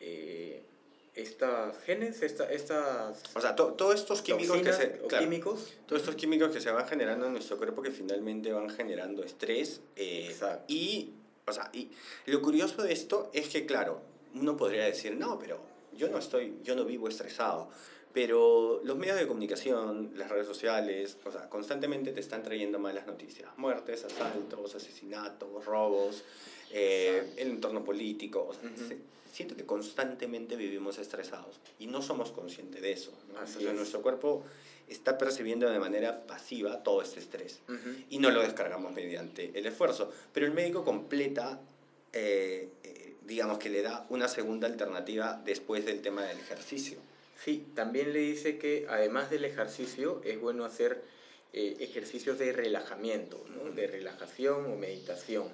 eh, 0.00 0.62
estas 1.14 1.76
genes, 1.84 2.22
esta, 2.22 2.44
estas... 2.52 3.22
O 3.34 3.40
sea, 3.40 3.56
todos 3.56 3.94
estos 3.96 4.22
químicos 4.22 4.60
que 4.62 4.72
se... 4.72 5.00
químicos. 5.18 5.74
Todos 5.86 6.02
estos 6.02 6.14
químicos 6.14 6.52
que 6.52 6.60
se 6.60 6.70
van 6.70 6.86
generando 6.86 7.26
en 7.26 7.32
nuestro 7.32 7.56
cuerpo 7.56 7.82
que 7.82 7.90
finalmente 7.90 8.52
van 8.52 8.70
generando 8.70 9.24
estrés. 9.24 9.80
Eh, 9.96 10.36
y, 10.68 11.10
o 11.46 11.52
sea, 11.52 11.70
y 11.72 11.90
lo 12.26 12.40
curioso 12.40 12.82
de 12.82 12.92
esto 12.92 13.30
es 13.32 13.48
que, 13.48 13.66
claro, 13.66 14.00
uno 14.34 14.56
podría 14.56 14.84
decir, 14.84 15.16
no, 15.16 15.38
pero 15.40 15.58
yo 15.96 16.08
no 16.08 16.18
estoy, 16.18 16.54
yo 16.62 16.74
no 16.74 16.84
vivo 16.84 17.08
estresado. 17.08 17.68
Pero 18.12 18.80
los 18.84 18.96
medios 18.96 19.18
de 19.18 19.26
comunicación, 19.26 20.12
las 20.16 20.30
redes 20.30 20.46
sociales, 20.46 21.18
o 21.24 21.30
sea, 21.30 21.48
constantemente 21.48 22.12
te 22.12 22.20
están 22.20 22.42
trayendo 22.42 22.78
malas 22.78 23.06
noticias. 23.06 23.50
Muertes, 23.58 24.04
asaltos, 24.04 24.74
asesinatos, 24.74 25.64
robos, 25.64 26.24
eh, 26.72 27.34
el 27.36 27.50
entorno 27.50 27.84
político. 27.84 28.48
O 28.48 28.54
sea, 28.54 28.96
siento 29.32 29.54
que 29.54 29.64
constantemente 29.64 30.56
vivimos 30.56 30.98
estresados 30.98 31.60
y 31.78 31.86
no 31.86 32.02
somos 32.02 32.32
conscientes 32.32 32.82
de 32.82 32.92
eso. 32.92 33.12
¿no? 33.32 33.72
nuestro 33.72 34.02
cuerpo 34.02 34.42
está 34.88 35.18
percibiendo 35.18 35.70
de 35.70 35.78
manera 35.78 36.26
pasiva 36.26 36.82
todo 36.82 37.02
este 37.02 37.20
estrés 37.20 37.60
y 38.10 38.18
no 38.18 38.30
lo 38.30 38.40
descargamos 38.40 38.92
mediante 38.92 39.56
el 39.56 39.66
esfuerzo. 39.66 40.10
Pero 40.32 40.46
el 40.46 40.52
médico 40.52 40.84
completa, 40.84 41.60
eh, 42.12 42.68
eh, 42.82 43.07
digamos 43.28 43.58
que 43.58 43.68
le 43.68 43.82
da 43.82 44.06
una 44.08 44.26
segunda 44.26 44.66
alternativa 44.66 45.40
después 45.44 45.84
del 45.84 46.00
tema 46.00 46.24
del 46.24 46.38
ejercicio. 46.38 46.98
Sí, 47.44 47.68
también 47.74 48.12
le 48.14 48.20
dice 48.20 48.58
que 48.58 48.86
además 48.88 49.30
del 49.30 49.44
ejercicio 49.44 50.22
es 50.24 50.40
bueno 50.40 50.64
hacer 50.64 51.04
eh, 51.52 51.76
ejercicios 51.80 52.38
de 52.38 52.52
relajamiento, 52.52 53.44
¿no? 53.54 53.70
de 53.70 53.86
relajación 53.86 54.64
o 54.72 54.76
meditación. 54.76 55.48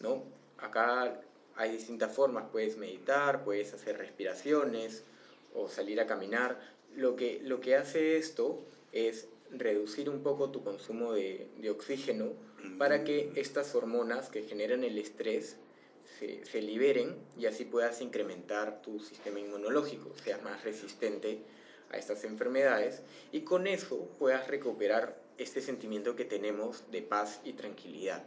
¿no? 0.00 0.24
Acá 0.58 1.20
hay 1.54 1.70
distintas 1.70 2.12
formas, 2.12 2.46
puedes 2.50 2.76
meditar, 2.76 3.44
puedes 3.44 3.72
hacer 3.72 3.98
respiraciones 3.98 5.04
o 5.54 5.68
salir 5.68 6.00
a 6.00 6.06
caminar. 6.06 6.60
Lo 6.96 7.14
que, 7.14 7.40
lo 7.44 7.60
que 7.60 7.76
hace 7.76 8.18
esto 8.18 8.62
es 8.90 9.28
reducir 9.50 10.10
un 10.10 10.24
poco 10.24 10.50
tu 10.50 10.64
consumo 10.64 11.12
de, 11.12 11.46
de 11.58 11.70
oxígeno 11.70 12.32
para 12.78 13.04
que 13.04 13.32
estas 13.36 13.74
hormonas 13.74 14.28
que 14.28 14.42
generan 14.42 14.82
el 14.82 14.98
estrés 14.98 15.56
se, 16.22 16.44
se, 16.44 16.62
liberen 16.62 17.16
y 17.36 17.46
así 17.46 17.64
puedas 17.64 18.00
incrementar 18.00 18.80
tu 18.80 19.00
sistema 19.00 19.40
inmunológico, 19.40 20.12
seas 20.22 20.42
más 20.42 20.62
resistente 20.62 21.40
a 21.90 21.96
estas 21.96 22.22
enfermedades 22.24 23.02
y 23.32 23.40
con 23.40 23.66
eso 23.66 24.08
puedas 24.18 24.46
recuperar 24.46 25.20
este 25.38 25.60
sentimiento 25.60 26.14
que 26.14 26.24
tenemos 26.24 26.84
de 26.90 27.02
paz 27.02 27.40
y 27.44 27.54
tranquilidad. 27.54 28.22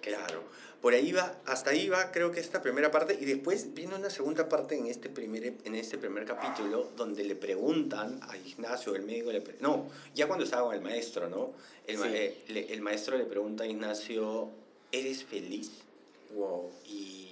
Claro, 0.00 0.44
por 0.80 0.94
ahí 0.94 1.12
va, 1.12 1.38
hasta 1.44 1.70
ahí 1.70 1.88
va 1.88 2.12
creo 2.12 2.30
que 2.30 2.40
esta 2.40 2.62
primera 2.62 2.90
parte 2.90 3.18
y 3.20 3.24
después 3.24 3.74
viene 3.74 3.96
una 3.96 4.10
segunda 4.10 4.48
parte 4.48 4.76
en 4.76 4.86
este 4.86 5.08
primer, 5.08 5.54
en 5.64 5.74
este 5.74 5.98
primer 5.98 6.24
capítulo 6.24 6.90
donde 6.96 7.24
le 7.24 7.34
preguntan 7.34 8.20
a 8.22 8.36
Ignacio, 8.36 8.94
el 8.94 9.02
médico, 9.02 9.32
le 9.32 9.42
no, 9.60 9.88
ya 10.14 10.26
cuando 10.26 10.44
estaba 10.44 10.74
el 10.74 10.80
maestro, 10.80 11.28
¿no? 11.28 11.52
El, 11.86 11.98
eh, 12.14 12.66
el 12.70 12.80
maestro 12.80 13.18
le 13.18 13.24
pregunta 13.24 13.64
a 13.64 13.66
Ignacio, 13.66 14.48
¿eres 14.92 15.24
feliz? 15.24 15.82
Wow. 16.34 16.70
Y 16.86 17.29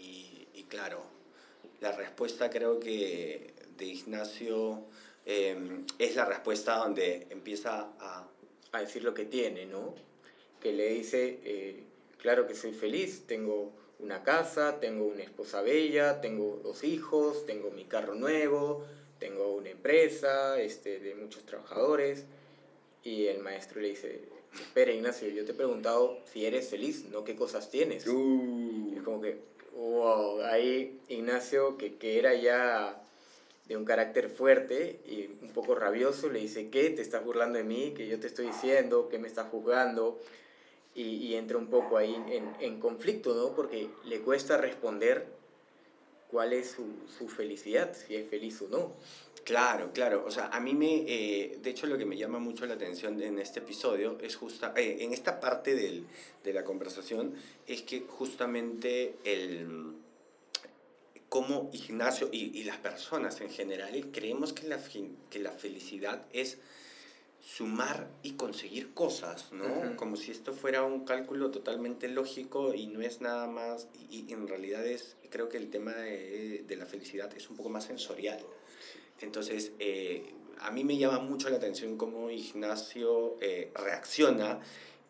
claro, 0.69 1.03
la 1.81 1.93
respuesta 1.93 2.51
creo 2.51 2.79
que 2.79 3.55
de 3.77 3.85
Ignacio 3.85 4.85
em, 5.27 5.85
es 5.99 6.17
la 6.17 6.25
respuesta 6.25 6.77
donde 6.77 7.27
empieza 7.31 7.93
a... 7.99 8.29
A 8.71 8.81
decir 8.81 9.03
lo 9.03 9.15
que 9.15 9.25
tiene, 9.25 9.65
¿no? 9.65 9.95
Que 10.61 10.73
le 10.73 10.91
dice... 10.91 11.41
Eh, 11.43 11.85
Claro 12.19 12.49
que 12.49 12.55
soy 12.55 12.73
feliz, 12.73 13.23
tengo 13.27 13.73
una 14.01 14.25
casa, 14.25 14.81
tengo 14.81 15.07
una 15.07 15.23
esposa 15.23 15.63
bella, 15.63 16.21
tengo 16.21 16.61
dos 16.63 16.83
hijos, 16.83 17.47
tengo 17.47 17.71
mi 17.71 17.85
carro 17.85 18.15
nuevo, 18.15 18.85
tengo 19.21 19.55
una 19.55 19.71
empresa 19.71 20.61
este, 20.61 20.99
de 20.99 21.15
muchos 21.15 21.45
trabajadores. 21.47 22.25
Y 23.05 23.27
el 23.27 23.39
maestro 23.39 23.81
le 23.81 23.91
dice, 23.91 24.23
espera 24.53 24.93
Ignacio, 24.93 25.29
yo 25.29 25.45
te 25.45 25.53
he 25.53 25.55
preguntado 25.55 26.19
si 26.33 26.45
eres 26.45 26.69
feliz, 26.69 27.05
no 27.05 27.23
qué 27.23 27.37
cosas 27.37 27.71
tienes. 27.71 28.07
Uh. 28.09 28.95
Es 28.97 29.03
como 29.03 29.21
que, 29.21 29.39
wow, 29.79 30.43
ahí 30.43 31.01
Ignacio, 31.09 31.79
que, 31.79 31.97
que 31.97 32.19
era 32.19 32.35
ya 32.35 33.01
de 33.67 33.77
un 33.77 33.85
carácter 33.85 34.31
fuerte 34.31 35.01
y 35.07 35.31
un 35.43 35.53
poco 35.53 35.75
rabioso, 35.75 36.29
le 36.29 36.41
dice, 36.41 36.69
¿qué? 36.71 36.91
¿Te 36.91 37.03
estás 37.03 37.25
burlando 37.25 37.59
de 37.59 37.65
mí? 37.65 37.95
¿Qué 37.97 38.07
yo 38.09 38.19
te 38.19 38.27
estoy 38.27 38.47
diciendo? 38.47 39.09
¿Qué 39.09 39.19
me 39.19 39.29
estás 39.29 39.49
juzgando? 39.49 40.19
y, 40.99 41.35
entra 41.35 41.59
un 41.59 41.69
poco 41.69 41.97
ahí 41.97 42.15
en, 42.15 42.53
en, 42.59 42.81
conflicto, 42.81 43.35
¿no? 43.35 43.55
Porque 43.55 43.89
le 44.05 44.21
cuesta 44.21 44.57
responder 44.57 45.27
cuál 46.29 46.53
es 46.53 46.73
su, 46.73 46.87
su, 47.17 47.29
felicidad, 47.29 47.95
si 47.95 48.17
es 48.17 48.29
feliz 48.29 48.61
o 48.63 48.69
no. 48.69 48.93
Claro, 49.45 49.93
claro. 49.93 50.25
O 50.27 50.31
sea, 50.31 50.49
a 50.49 50.61
mí 50.61 50.75
me, 50.75 51.05
eh, 51.07 51.59
de 51.63 51.71
hecho 51.71 51.87
lo 51.87 51.97
que 51.97 52.05
me 52.05 52.17
llama 52.17 52.39
mucho 52.39 52.67
la 52.67 52.75
atención 52.75 53.21
en 53.23 53.39
este 53.39 53.61
episodio 53.61 54.19
es 54.21 54.37
justa, 54.37 54.73
eh, 54.77 54.99
en 55.01 55.13
esta 55.13 55.41
parte 55.41 55.75
del, 55.75 56.07
de 56.45 56.53
la 56.53 56.65
conversación, 56.65 57.35
es 57.67 57.83
que 57.83 58.01
justamente 58.01 59.17
el 59.25 59.95
cómo 61.29 61.71
Ignacio 61.73 62.29
y, 62.33 62.59
y 62.59 62.65
las 62.65 62.79
personas 62.79 63.41
en 63.41 63.51
general 63.51 64.11
creemos 64.13 64.53
que 64.53 64.67
la, 64.67 64.79
que 65.31 65.39
la 65.39 65.53
felicidad 65.53 66.25
es 66.33 66.59
sumar 67.41 68.09
y 68.23 68.33
conseguir 68.33 68.93
cosas, 68.93 69.53
¿no? 69.53 69.97
Como 69.97 70.17
si 70.17 70.31
esto 70.31 70.53
fuera 70.53 70.83
un 70.83 71.05
cálculo 71.05 71.51
totalmente 71.51 72.09
lógico 72.09 72.75
y 72.75 72.87
no 72.87 73.01
es 73.01 73.21
nada 73.21 73.47
más, 73.47 73.89
y, 74.11 74.31
en 74.33 74.47
realidad 74.47 74.87
es, 74.87 75.17
creo 75.31 75.49
que 75.49 75.57
el 75.57 75.71
tema 75.71 75.93
de, 75.93 76.65
de, 76.67 76.77
la 76.77 76.85
felicidad 76.85 77.33
es 77.35 77.49
un 77.49 77.57
poco 77.57 77.71
más 77.71 77.85
sensorial. 77.85 78.41
Entonces, 79.21 79.73
eh, 79.79 80.35
a 80.61 80.71
mí 80.71 80.85
me 80.85 80.97
llama 80.97 81.19
mucho 81.19 81.49
la 81.51 81.57
atención 81.57 81.97
cómo 81.97 82.31
Ignacio 82.31 83.37
eh, 83.41 83.71
reacciona 83.75 84.61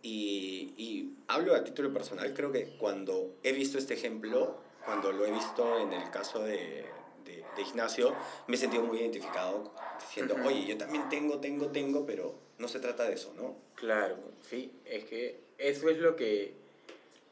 y, 0.03 0.75
y, 0.77 1.15
hablo 1.27 1.55
a 1.55 1.65
título 1.65 1.93
personal, 1.93 2.33
creo 2.33 2.53
que 2.53 2.77
cuando 2.79 3.35
he 3.43 3.53
visto 3.53 3.79
este 3.79 3.95
ejemplo, 3.95 4.57
cuando 4.85 5.12
lo 5.12 5.27
he 5.27 5.33
visto 5.33 5.81
en 5.81 5.93
el 5.93 6.11
caso 6.11 6.45
de, 6.45 6.85
de, 7.25 7.45
de 7.57 7.62
Ignacio, 7.62 8.15
me 8.47 8.55
he 8.55 8.59
sentido 8.59 8.85
muy 8.85 8.99
identificado 8.99 9.73
diciendo, 10.00 10.37
oye, 10.45 10.67
yo 10.67 10.79
también 10.79 11.09
tengo, 11.09 11.38
tengo, 11.41 11.67
tengo, 11.69 12.07
pero 12.07 12.38
no 12.59 12.69
se 12.69 12.81
trata 12.81 13.05
de 13.05 13.15
eso, 13.15 13.33
¿no? 13.37 13.57
Claro, 13.75 14.17
sí, 14.49 14.73
es 14.85 15.05
que 15.05 15.41
eso 15.59 15.88
es 15.88 15.99
lo 15.99 16.17
que, 16.17 16.55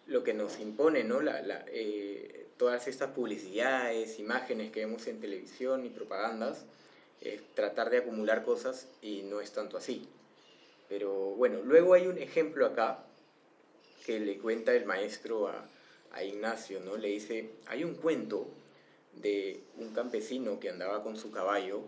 lo 0.07 0.25
que 0.25 0.35
nos 0.35 0.59
impone, 0.59 1.05
¿no? 1.05 1.21
La, 1.21 1.41
la, 1.43 1.65
eh, 1.69 2.46
todas 2.57 2.89
estas 2.89 3.11
publicidades, 3.11 4.19
imágenes 4.19 4.73
que 4.73 4.81
vemos 4.81 5.07
en 5.07 5.21
televisión 5.21 5.85
y 5.85 5.91
propagandas, 5.91 6.65
es 7.21 7.43
tratar 7.55 7.91
de 7.91 7.99
acumular 7.99 8.45
cosas 8.45 8.89
y 9.03 9.23
no 9.23 9.41
es 9.41 9.53
tanto 9.53 9.77
así. 9.77 10.09
Pero 10.89 11.13
bueno, 11.13 11.61
luego 11.63 11.95
hay 11.95 12.07
un 12.07 12.19
ejemplo 12.19 12.67
acá 12.67 13.05
que 14.05 14.21
le 14.21 14.39
cuenta 14.39 14.73
el 14.75 14.85
maestro 14.85 15.49
a, 15.49 15.69
a 16.13 16.23
Ignacio, 16.23 16.81
¿no? 16.81 16.97
Le 16.97 17.09
dice, 17.09 17.51
hay 17.67 17.85
un 17.85 17.95
cuento 17.95 18.49
de 19.15 19.61
un 19.79 19.93
campesino 19.93 20.61
que 20.61 20.71
andaba 20.71 21.03
con 21.03 21.17
su 21.17 21.31
caballo 21.31 21.83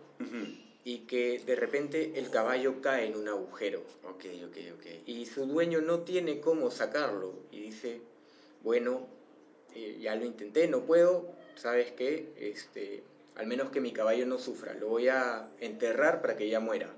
y 0.85 1.01
que 1.01 1.39
de 1.39 1.55
repente 1.55 2.13
el 2.17 2.31
caballo 2.31 2.81
cae 2.81 3.07
en 3.07 3.17
un 3.17 3.29
agujero. 3.29 3.83
Ok, 4.05 4.25
ok, 4.47 4.57
ok. 4.77 4.87
Y 5.07 5.27
su 5.27 5.47
dueño 5.47 5.81
no 5.81 6.01
tiene 6.01 6.41
cómo 6.41 6.71
sacarlo 6.71 7.35
y 7.53 7.61
dice, 7.61 8.01
bueno, 8.63 9.07
eh, 9.85 9.99
ya 10.01 10.15
lo 10.17 10.25
intenté, 10.25 10.69
no 10.69 10.83
puedo, 10.83 11.27
¿sabes 11.57 11.93
qué? 11.93 12.33
Este, 12.39 13.03
al 13.37 13.47
menos 13.47 13.71
que 13.71 13.81
mi 13.81 13.93
caballo 13.93 14.27
no 14.27 14.39
sufra, 14.39 14.75
lo 14.75 14.89
voy 14.89 15.09
a 15.09 15.49
enterrar 15.61 16.21
para 16.21 16.37
que 16.37 16.49
ya 16.49 16.61
muera. 16.61 16.95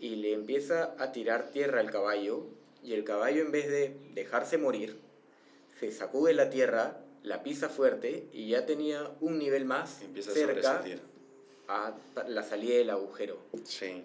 Y 0.00 0.16
le 0.16 0.32
empieza 0.32 0.94
a 0.98 1.10
tirar 1.10 1.50
tierra 1.50 1.80
al 1.80 1.90
caballo 1.90 2.46
y 2.84 2.92
el 2.94 3.04
caballo 3.04 3.42
en 3.42 3.50
vez 3.50 3.68
de 3.68 3.96
dejarse 4.14 4.58
morir, 4.58 4.96
se 5.80 5.90
sacude 5.90 6.34
la 6.34 6.50
tierra 6.50 7.00
la 7.22 7.42
pisa 7.42 7.68
fuerte 7.68 8.26
y 8.32 8.48
ya 8.48 8.66
tenía 8.66 9.10
un 9.20 9.38
nivel 9.38 9.64
más 9.64 10.00
cerca 10.20 10.82
a, 11.68 11.94
la 12.26 12.42
salida 12.42 12.76
del 12.76 12.90
agujero. 12.90 13.38
Sí. 13.64 14.02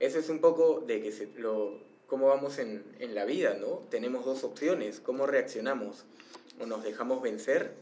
eso 0.00 0.18
es 0.18 0.28
un 0.28 0.40
poco 0.40 0.80
de 0.86 1.00
que 1.02 1.12
se, 1.12 1.26
lo, 1.36 1.78
cómo 2.06 2.26
vamos 2.28 2.58
en, 2.58 2.84
en 2.98 3.14
la 3.14 3.24
vida, 3.24 3.54
¿no? 3.54 3.82
Tenemos 3.90 4.24
dos 4.24 4.44
opciones, 4.44 5.00
cómo 5.00 5.26
reaccionamos. 5.26 6.04
O 6.60 6.66
nos 6.66 6.82
dejamos 6.82 7.22
vencer 7.22 7.72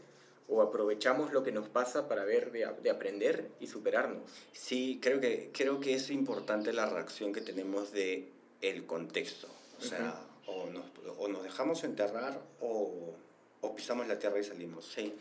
o 0.49 0.61
aprovechamos 0.61 1.33
lo 1.33 1.43
que 1.43 1.51
nos 1.51 1.67
pasa 1.67 2.07
para 2.07 2.23
ver 2.23 2.51
de, 2.51 2.67
de, 2.81 2.89
aprender 2.89 3.49
y 3.59 3.67
superarnos. 3.67 4.31
Sí, 4.53 4.99
creo 5.01 5.19
que, 5.19 5.51
creo 5.53 5.79
que 5.79 5.93
es 5.93 6.09
importante 6.09 6.71
la 6.71 6.85
reacción 6.85 7.33
que 7.33 7.41
tenemos 7.41 7.91
de 7.91 8.29
el 8.61 8.85
contexto. 8.85 9.47
O 9.79 9.81
sea, 9.81 10.21
o, 10.45 10.67
nos, 10.67 10.85
o 11.17 11.27
nos 11.27 11.43
dejamos 11.43 11.83
enterrar 11.83 12.41
o 12.61 13.13
o 13.61 13.75
pisamos 13.75 14.07
la 14.07 14.19
tierra 14.19 14.39
y 14.39 14.43
salimos. 14.43 14.85
Sí, 14.85 15.13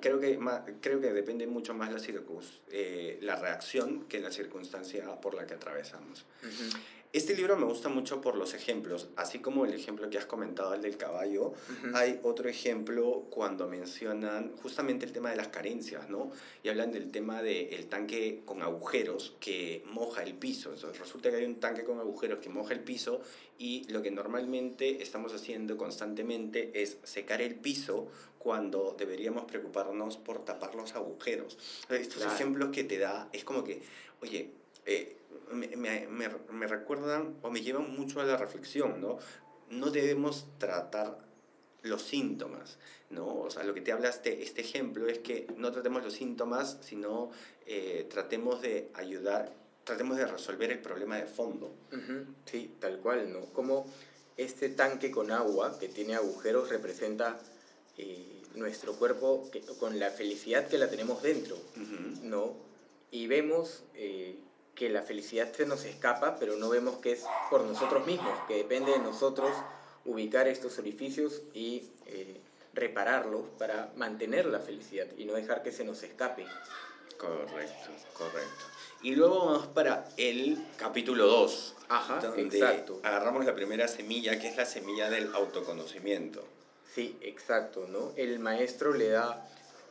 creo, 0.00 0.18
que 0.18 0.38
creo 0.80 1.00
que 1.00 1.12
depende 1.12 1.46
mucho 1.46 1.74
más 1.74 1.92
la, 1.92 2.00
eh, 2.70 3.18
la 3.22 3.36
reacción 3.36 4.04
que 4.04 4.20
la 4.20 4.30
circunstancia 4.30 5.04
por 5.20 5.34
la 5.34 5.46
que 5.46 5.54
atravesamos. 5.54 6.24
Este 7.10 7.34
libro 7.34 7.56
me 7.56 7.64
gusta 7.64 7.88
mucho 7.88 8.20
por 8.20 8.36
los 8.36 8.52
ejemplos, 8.52 9.08
así 9.16 9.38
como 9.38 9.64
el 9.64 9.72
ejemplo 9.72 10.10
que 10.10 10.18
has 10.18 10.26
comentado, 10.26 10.74
el 10.74 10.82
del 10.82 10.98
caballo, 10.98 11.54
hay 11.94 12.20
otro 12.22 12.50
ejemplo 12.50 13.24
cuando 13.30 13.66
mencionan 13.66 14.54
justamente 14.62 15.06
el 15.06 15.12
tema 15.12 15.30
de 15.30 15.36
las 15.36 15.48
carencias, 15.48 16.10
¿no? 16.10 16.30
Y 16.62 16.68
hablan 16.68 16.92
del 16.92 17.10
tema 17.10 17.42
del 17.42 17.86
tanque 17.86 18.42
con 18.44 18.60
agujeros 18.60 19.34
que 19.40 19.82
moja 19.86 20.22
el 20.22 20.34
piso. 20.34 20.74
Entonces, 20.74 21.00
resulta 21.00 21.30
que 21.30 21.36
hay 21.36 21.44
un 21.46 21.60
tanque 21.60 21.82
con 21.82 21.98
agujeros 21.98 22.40
que 22.40 22.50
moja 22.50 22.74
el 22.74 22.80
piso 22.80 23.22
y 23.58 23.90
lo 23.90 24.02
que 24.02 24.10
normalmente 24.10 25.02
estamos 25.02 25.32
haciendo 25.32 25.78
constantemente 25.78 26.82
es 26.82 26.98
secar 27.04 27.40
el 27.40 27.54
piso 27.54 28.08
cuando 28.38 28.94
deberíamos 28.98 29.46
preocuparnos 29.46 30.18
por 30.18 30.44
tapar 30.44 30.74
los 30.74 30.94
agujeros. 30.94 31.56
Estos 31.88 32.26
ejemplos 32.26 32.68
que 32.68 32.84
te 32.84 32.98
da 32.98 33.30
es 33.32 33.44
como 33.44 33.64
que, 33.64 33.80
oye, 34.20 34.50
eh, 34.84 35.17
me, 35.52 35.76
me, 35.76 36.06
me, 36.08 36.66
recuerdan 36.66 37.36
o 37.42 37.50
me 37.50 37.62
llevan 37.62 37.94
mucho 37.96 38.20
a 38.20 38.24
la 38.24 38.36
reflexión, 38.36 39.00
¿no? 39.00 39.18
No 39.70 39.90
debemos 39.90 40.46
tratar 40.58 41.18
los 41.82 42.02
síntomas, 42.02 42.78
¿no? 43.10 43.40
O 43.40 43.50
sea, 43.50 43.64
lo 43.64 43.74
que 43.74 43.80
te 43.80 43.92
habla 43.92 44.08
este, 44.08 44.42
este 44.42 44.60
ejemplo 44.60 45.06
es 45.08 45.18
que 45.18 45.46
no 45.56 45.70
tratemos 45.72 46.04
los 46.04 46.14
síntomas, 46.14 46.78
sino 46.80 47.30
eh, 47.66 48.06
tratemos 48.10 48.60
de 48.60 48.90
ayudar, 48.94 49.52
tratemos 49.84 50.16
de 50.16 50.26
resolver 50.26 50.70
el 50.70 50.80
problema 50.80 51.16
de 51.16 51.26
fondo. 51.26 51.74
Sí, 52.44 52.74
tal 52.78 52.98
cual, 52.98 53.32
¿no? 53.32 53.46
Como 53.52 53.86
este 54.36 54.68
tanque 54.68 55.10
con 55.10 55.30
agua 55.30 55.78
que 55.78 55.88
tiene 55.88 56.14
agujeros 56.14 56.68
representa 56.68 57.38
eh, 57.96 58.42
nuestro 58.54 58.94
cuerpo 58.94 59.48
que, 59.50 59.60
con 59.60 59.98
la 59.98 60.10
felicidad 60.10 60.68
que 60.68 60.78
la 60.78 60.88
tenemos 60.88 61.22
dentro, 61.22 61.56
¿no? 62.22 62.54
Y 63.10 63.26
vemos... 63.26 63.84
Eh, 63.94 64.36
que 64.78 64.88
la 64.88 65.02
felicidad 65.02 65.52
se 65.52 65.66
nos 65.66 65.84
escapa, 65.84 66.36
pero 66.38 66.56
no 66.56 66.68
vemos 66.68 66.98
que 66.98 67.10
es 67.10 67.24
por 67.50 67.62
nosotros 67.62 68.06
mismos, 68.06 68.38
que 68.46 68.54
depende 68.54 68.92
de 68.92 69.00
nosotros 69.00 69.50
ubicar 70.04 70.46
estos 70.46 70.78
orificios 70.78 71.42
y 71.52 71.90
eh, 72.06 72.40
repararlos 72.74 73.42
para 73.58 73.90
mantener 73.96 74.46
la 74.46 74.60
felicidad 74.60 75.08
y 75.16 75.24
no 75.24 75.34
dejar 75.34 75.64
que 75.64 75.72
se 75.72 75.82
nos 75.82 76.04
escape. 76.04 76.46
Correcto, 77.18 77.90
correcto. 78.16 78.64
Y 79.02 79.16
luego 79.16 79.46
vamos 79.46 79.66
para 79.66 80.08
el 80.16 80.64
capítulo 80.76 81.26
2, 81.26 81.74
Ajá, 81.88 82.20
donde 82.20 82.58
exacto. 82.58 83.00
agarramos 83.02 83.44
la 83.44 83.56
primera 83.56 83.88
semilla, 83.88 84.38
que 84.38 84.46
es 84.46 84.56
la 84.56 84.64
semilla 84.64 85.10
del 85.10 85.34
autoconocimiento. 85.34 86.44
Sí, 86.94 87.18
exacto, 87.20 87.88
¿no? 87.88 88.12
El 88.14 88.38
maestro 88.38 88.94
le 88.94 89.08
da 89.08 89.44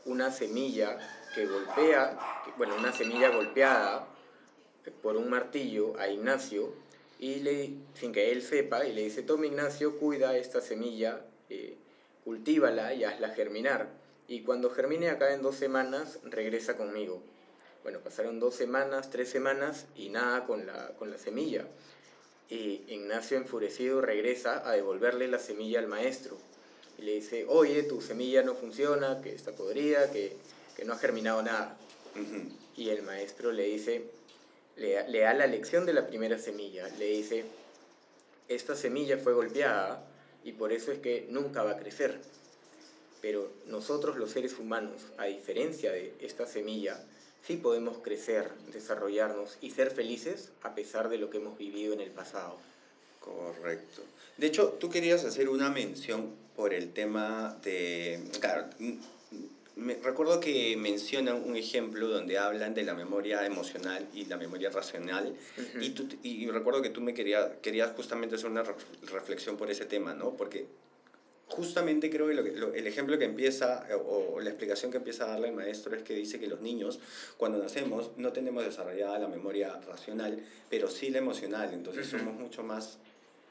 una 0.05 0.31
semilla 0.31 0.97
que 1.35 1.45
golpea, 1.45 2.17
bueno, 2.57 2.75
una 2.77 2.93
semilla 2.93 3.29
golpeada 3.29 4.07
por 4.91 5.15
un 5.17 5.29
martillo 5.29 5.97
a 5.99 6.09
Ignacio 6.09 6.73
y 7.19 7.35
le, 7.35 7.73
sin 7.95 8.13
que 8.13 8.31
él 8.31 8.41
sepa, 8.41 8.85
y 8.85 8.93
le 8.93 9.03
dice, 9.03 9.23
toma 9.23 9.47
Ignacio, 9.47 9.97
cuida 9.97 10.37
esta 10.37 10.61
semilla, 10.61 11.21
eh, 11.49 11.75
cultívala 12.23 12.93
y 12.93 13.03
hazla 13.03 13.29
germinar. 13.29 13.89
Y 14.27 14.41
cuando 14.41 14.69
germine 14.69 15.09
acá 15.09 15.33
en 15.33 15.41
dos 15.41 15.55
semanas, 15.55 16.19
regresa 16.23 16.77
conmigo. 16.77 17.21
Bueno, 17.83 17.99
pasaron 17.99 18.39
dos 18.39 18.55
semanas, 18.55 19.09
tres 19.09 19.29
semanas 19.29 19.85
y 19.95 20.09
nada 20.09 20.45
con 20.45 20.65
la, 20.65 20.89
con 20.99 21.09
la 21.09 21.17
semilla. 21.17 21.65
Y 22.49 22.83
Ignacio 22.87 23.37
enfurecido 23.37 24.01
regresa 24.01 24.67
a 24.67 24.73
devolverle 24.73 25.27
la 25.27 25.39
semilla 25.39 25.79
al 25.79 25.87
maestro. 25.87 26.37
Y 26.97 27.03
le 27.03 27.13
dice, 27.13 27.45
oye, 27.47 27.83
tu 27.83 28.01
semilla 28.01 28.43
no 28.43 28.55
funciona, 28.55 29.21
que 29.21 29.33
está 29.33 29.53
podrida, 29.53 30.11
que, 30.11 30.33
que 30.75 30.83
no 30.83 30.93
ha 30.93 30.97
germinado 30.97 31.41
nada. 31.41 31.77
Y 32.75 32.89
el 32.89 33.03
maestro 33.03 33.51
le 33.51 33.63
dice, 33.63 34.03
le, 34.77 35.19
da 35.19 35.33
la 35.33 35.47
lección 35.47 35.85
de 35.85 35.93
la 35.93 36.07
primera 36.07 36.37
semilla, 36.37 36.87
le 36.97 37.05
dice, 37.05 37.45
esta 38.47 38.75
semilla 38.75 39.17
fue 39.17 39.33
golpeada 39.33 40.05
y 40.43 40.53
por 40.53 40.71
eso 40.71 40.91
es 40.91 40.99
que 40.99 41.27
nunca 41.29 41.63
va 41.63 41.71
a 41.71 41.77
crecer. 41.77 42.19
Pero 43.21 43.51
nosotros 43.65 44.17
los 44.17 44.31
seres 44.31 44.57
humanos, 44.59 45.07
a 45.17 45.25
diferencia 45.25 45.91
de 45.91 46.13
esta 46.21 46.45
semilla, 46.45 47.03
sí 47.45 47.57
podemos 47.57 47.97
crecer, 47.97 48.51
desarrollarnos 48.71 49.57
y 49.61 49.71
ser 49.71 49.91
felices 49.91 50.51
a 50.61 50.75
pesar 50.75 51.09
de 51.09 51.17
lo 51.17 51.29
que 51.29 51.37
hemos 51.37 51.57
vivido 51.57 51.93
en 51.93 52.01
el 52.01 52.11
pasado. 52.11 52.57
Correcto. 53.19 54.03
De 54.37 54.47
hecho, 54.47 54.69
tú 54.79 54.89
querías 54.89 55.25
hacer 55.25 55.49
una 55.49 55.69
mención 55.69 56.35
por 56.55 56.73
el 56.73 56.93
tema 56.93 57.57
de, 57.63 58.23
claro, 58.39 58.67
me, 59.77 59.95
recuerdo 59.95 60.39
que 60.39 60.75
mencionan 60.75 61.43
un 61.43 61.55
ejemplo 61.55 62.07
donde 62.07 62.37
hablan 62.37 62.73
de 62.73 62.83
la 62.83 62.93
memoria 62.93 63.45
emocional 63.45 64.07
y 64.13 64.25
la 64.25 64.37
memoria 64.37 64.69
racional 64.69 65.35
y, 65.79 65.91
tú, 65.91 66.07
y 66.23 66.49
recuerdo 66.49 66.81
que 66.81 66.89
tú 66.89 66.99
me 67.01 67.13
querías, 67.13 67.51
querías 67.61 67.91
justamente 67.95 68.35
hacer 68.35 68.49
una 68.49 68.63
reflexión 69.03 69.55
por 69.55 69.69
ese 69.69 69.85
tema, 69.85 70.13
¿no? 70.13 70.31
Porque 70.35 70.65
justamente 71.47 72.09
creo 72.09 72.27
que 72.27 72.77
el 72.77 72.87
ejemplo 72.87 73.17
que 73.17 73.25
empieza 73.25 73.87
o, 74.05 74.39
la 74.41 74.49
explicación 74.49 74.91
que 74.91 74.97
empieza 74.97 75.25
a 75.25 75.27
darle 75.27 75.49
el 75.49 75.55
maestro 75.55 75.95
es 75.95 76.03
que 76.03 76.13
dice 76.13 76.39
que 76.39 76.47
los 76.47 76.59
niños 76.59 76.99
cuando 77.37 77.57
nacemos 77.57 78.11
no 78.17 78.33
tenemos 78.33 78.65
desarrollada 78.65 79.19
la 79.19 79.27
memoria 79.27 79.79
racional, 79.87 80.43
pero 80.69 80.89
sí 80.89 81.09
la 81.09 81.19
emocional, 81.19 81.73
entonces 81.73 82.07
somos 82.07 82.33
mucho 82.33 82.63
más 82.63 82.97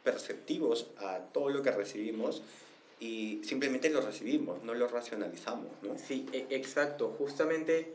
perceptivos 0.05 0.89
a 0.99 1.19
todo 1.33 1.51
lo 1.51 1.63
que 1.63 1.71
recibimos 1.71 2.43
y 2.99 3.41
simplemente 3.45 3.91
lo 3.91 4.01
recibimos, 4.01 4.63
no 4.63 4.75
lo 4.75 4.89
racionalizamos. 4.89 5.69
Sí, 5.97 6.27
e, 6.33 6.47
exacto. 6.51 7.15
Justamente 7.19 7.95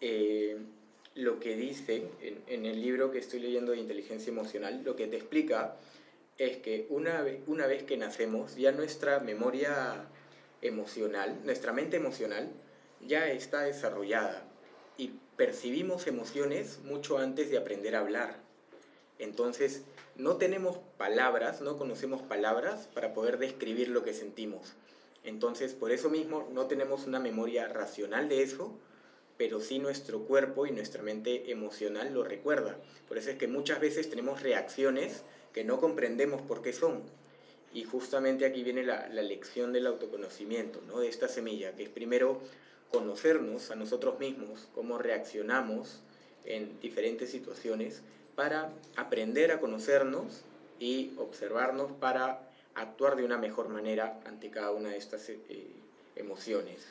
eh, 0.00 0.56
lo 1.14 1.38
que 1.38 1.56
dice 1.56 2.08
en, 2.46 2.66
el 2.66 2.80
libro 2.80 3.10
que 3.10 3.18
estoy 3.18 3.40
leyendo 3.40 3.72
de 3.72 3.78
inteligencia 3.78 4.30
emocional, 4.30 4.82
lo 4.84 4.96
que 4.96 5.06
te 5.06 5.16
explica 5.16 5.76
es 6.38 6.58
que 6.58 6.86
una 6.90 7.24
una 7.46 7.66
vez 7.66 7.82
que 7.82 7.96
nacemos, 7.96 8.56
ya 8.56 8.72
nuestra 8.72 9.20
memoria 9.20 10.06
emocional, 10.62 11.38
nuestra 11.44 11.72
mente 11.72 11.96
emocional, 11.96 12.50
ya 13.06 13.30
está 13.30 13.62
desarrollada 13.62 14.46
y 14.98 15.12
percibimos 15.36 16.06
emociones 16.06 16.80
mucho 16.84 17.18
antes 17.18 17.50
de 17.50 17.58
aprender 17.58 17.96
a 17.96 18.00
hablar. 18.00 18.36
Entonces, 19.18 19.82
no 20.18 20.36
tenemos 20.36 20.78
palabras, 20.96 21.60
no 21.60 21.76
conocemos 21.76 22.22
palabras 22.22 22.88
para 22.94 23.12
poder 23.12 23.38
describir 23.38 23.88
lo 23.88 24.02
que 24.02 24.14
sentimos. 24.14 24.74
Entonces, 25.24 25.74
por 25.74 25.90
eso 25.90 26.08
mismo 26.08 26.48
no 26.52 26.66
tenemos 26.66 27.06
una 27.06 27.18
memoria 27.18 27.68
racional 27.68 28.28
de 28.28 28.42
eso, 28.42 28.78
pero 29.36 29.60
sí 29.60 29.78
nuestro 29.78 30.20
cuerpo 30.20 30.66
y 30.66 30.70
nuestra 30.70 31.02
mente 31.02 31.50
emocional 31.50 32.14
lo 32.14 32.24
recuerda. 32.24 32.78
Por 33.08 33.18
eso 33.18 33.30
es 33.30 33.36
que 33.36 33.48
muchas 33.48 33.80
veces 33.80 34.08
tenemos 34.08 34.42
reacciones 34.42 35.22
que 35.52 35.64
no 35.64 35.80
comprendemos 35.80 36.40
por 36.42 36.62
qué 36.62 36.72
son. 36.72 37.02
Y 37.74 37.84
justamente 37.84 38.46
aquí 38.46 38.62
viene 38.62 38.84
la, 38.84 39.08
la 39.08 39.22
lección 39.22 39.72
del 39.72 39.86
autoconocimiento, 39.86 40.80
¿no? 40.86 41.00
de 41.00 41.08
esta 41.08 41.28
semilla, 41.28 41.74
que 41.74 41.82
es 41.82 41.88
primero 41.90 42.40
conocernos 42.90 43.70
a 43.70 43.74
nosotros 43.74 44.18
mismos, 44.18 44.68
cómo 44.74 44.96
reaccionamos 44.96 46.00
en 46.44 46.80
diferentes 46.80 47.30
situaciones 47.30 48.02
para 48.36 48.70
aprender 48.96 49.50
a 49.50 49.58
conocernos 49.58 50.42
y 50.78 51.12
observarnos 51.16 51.90
para 51.92 52.48
actuar 52.74 53.16
de 53.16 53.24
una 53.24 53.38
mejor 53.38 53.68
manera 53.68 54.20
ante 54.26 54.50
cada 54.50 54.70
una 54.70 54.90
de 54.90 54.98
estas 54.98 55.28
eh, 55.30 55.40
emociones. 56.14 56.86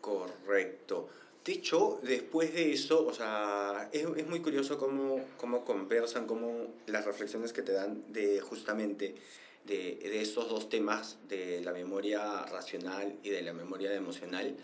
Correcto. 0.00 1.08
De 1.44 1.52
hecho, 1.52 1.98
después 2.02 2.54
de 2.54 2.72
eso, 2.72 3.06
o 3.06 3.12
sea, 3.12 3.88
es, 3.92 4.06
es 4.16 4.26
muy 4.26 4.40
curioso 4.40 4.78
cómo, 4.78 5.20
cómo, 5.36 5.64
conversan, 5.64 6.26
cómo 6.26 6.68
las 6.86 7.04
reflexiones 7.04 7.52
que 7.52 7.62
te 7.62 7.72
dan 7.72 8.04
de 8.12 8.40
justamente 8.40 9.16
de, 9.64 9.96
de 9.96 10.20
estos 10.20 10.48
dos 10.48 10.68
temas, 10.68 11.18
de 11.28 11.60
la 11.62 11.72
memoria 11.72 12.42
racional 12.44 13.18
y 13.22 13.30
de 13.30 13.42
la 13.42 13.52
memoria 13.52 13.92
emocional. 13.94 14.54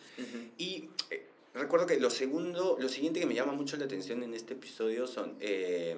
Y 0.59 0.90
eh, 1.11 1.27
Recuerdo 1.57 1.87
que 1.87 1.99
lo 1.99 2.11
segundo, 2.11 2.77
lo 2.79 2.88
siguiente 2.88 3.19
que 3.19 3.25
me 3.25 3.35
llama 3.35 3.53
mucho 3.53 3.79
la 3.79 3.87
atención 3.87 4.23
en 4.23 4.35
este 4.35 4.53
episodio 4.53 5.07
son 5.07 5.37
eh, 5.40 5.97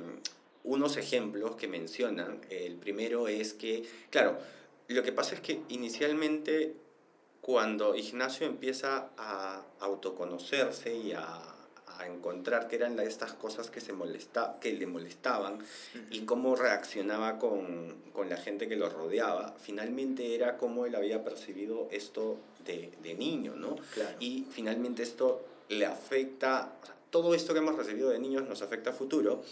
unos 0.62 0.96
ejemplos 0.96 1.56
que 1.56 1.66
mencionan. 1.66 2.40
El 2.48 2.76
primero 2.76 3.26
es 3.26 3.54
que, 3.54 3.82
claro, 4.10 4.38
lo 4.86 5.02
que 5.02 5.10
pasa 5.10 5.34
es 5.34 5.40
que 5.40 5.60
inicialmente 5.68 6.76
cuando 7.40 7.96
Ignacio 7.96 8.46
empieza 8.46 9.10
a 9.16 9.64
autoconocerse 9.80 10.94
y 10.94 11.12
a, 11.12 11.57
a 11.98 12.06
encontrar 12.06 12.68
qué 12.68 12.76
eran 12.76 12.98
estas 13.00 13.32
cosas 13.32 13.70
que, 13.70 13.80
se 13.80 13.92
molesta, 13.92 14.58
que 14.60 14.72
le 14.72 14.86
molestaban 14.86 15.58
y 16.10 16.20
cómo 16.20 16.56
reaccionaba 16.56 17.38
con, 17.38 17.96
con, 18.12 18.28
la 18.28 18.36
gente 18.36 18.68
que 18.68 18.76
lo 18.76 18.88
rodeaba, 18.88 19.54
finalmente 19.58 20.34
era 20.34 20.56
cómo 20.56 20.86
él 20.86 20.94
había 20.94 21.24
percibido 21.24 21.88
esto 21.90 22.38
de, 22.64 22.92
de 23.02 23.14
niño, 23.14 23.54
¿no? 23.54 23.76
Y 24.20 24.46
finalmente 24.50 25.02
esto 25.02 25.44
le 25.68 25.86
afecta, 25.86 26.72
todo 27.10 27.34
esto 27.34 27.52
que 27.52 27.58
hemos 27.58 27.76
recibido 27.76 28.10
de 28.10 28.18
niños 28.18 28.48
nos 28.48 28.62
afecta 28.62 28.90
a 28.90 28.92
futuro 28.92 29.42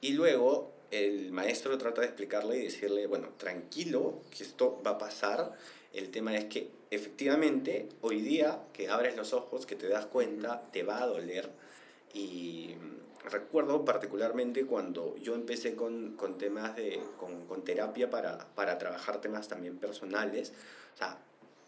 y 0.00 0.12
luego 0.12 0.76
el 0.90 1.32
maestro 1.32 1.76
trata 1.78 2.00
de 2.00 2.08
explicarle 2.08 2.58
y 2.58 2.64
decirle, 2.64 3.06
bueno, 3.06 3.30
tranquilo, 3.36 4.20
que 4.36 4.44
esto 4.44 4.80
va 4.86 4.92
a 4.92 4.98
pasar. 4.98 5.52
El 5.92 6.10
tema 6.10 6.36
es 6.36 6.44
que 6.44 6.70
efectivamente 6.90 7.88
hoy 8.02 8.20
día 8.20 8.60
que 8.72 8.88
abres 8.88 9.16
los 9.16 9.32
ojos, 9.32 9.66
que 9.66 9.76
te 9.76 9.88
das 9.88 10.06
cuenta, 10.06 10.62
te 10.72 10.82
va 10.82 11.02
a 11.02 11.06
doler. 11.06 11.50
Y 12.14 12.74
recuerdo 13.24 13.84
particularmente 13.84 14.64
cuando 14.64 15.16
yo 15.18 15.34
empecé 15.34 15.74
con, 15.74 16.16
con 16.16 16.38
temas 16.38 16.76
de, 16.76 17.00
con, 17.18 17.46
con, 17.46 17.64
terapia 17.64 18.08
para, 18.10 18.46
para 18.54 18.78
trabajar 18.78 19.20
temas 19.20 19.48
también 19.48 19.76
personales. 19.76 20.52
O 20.94 20.98
sea, 20.98 21.18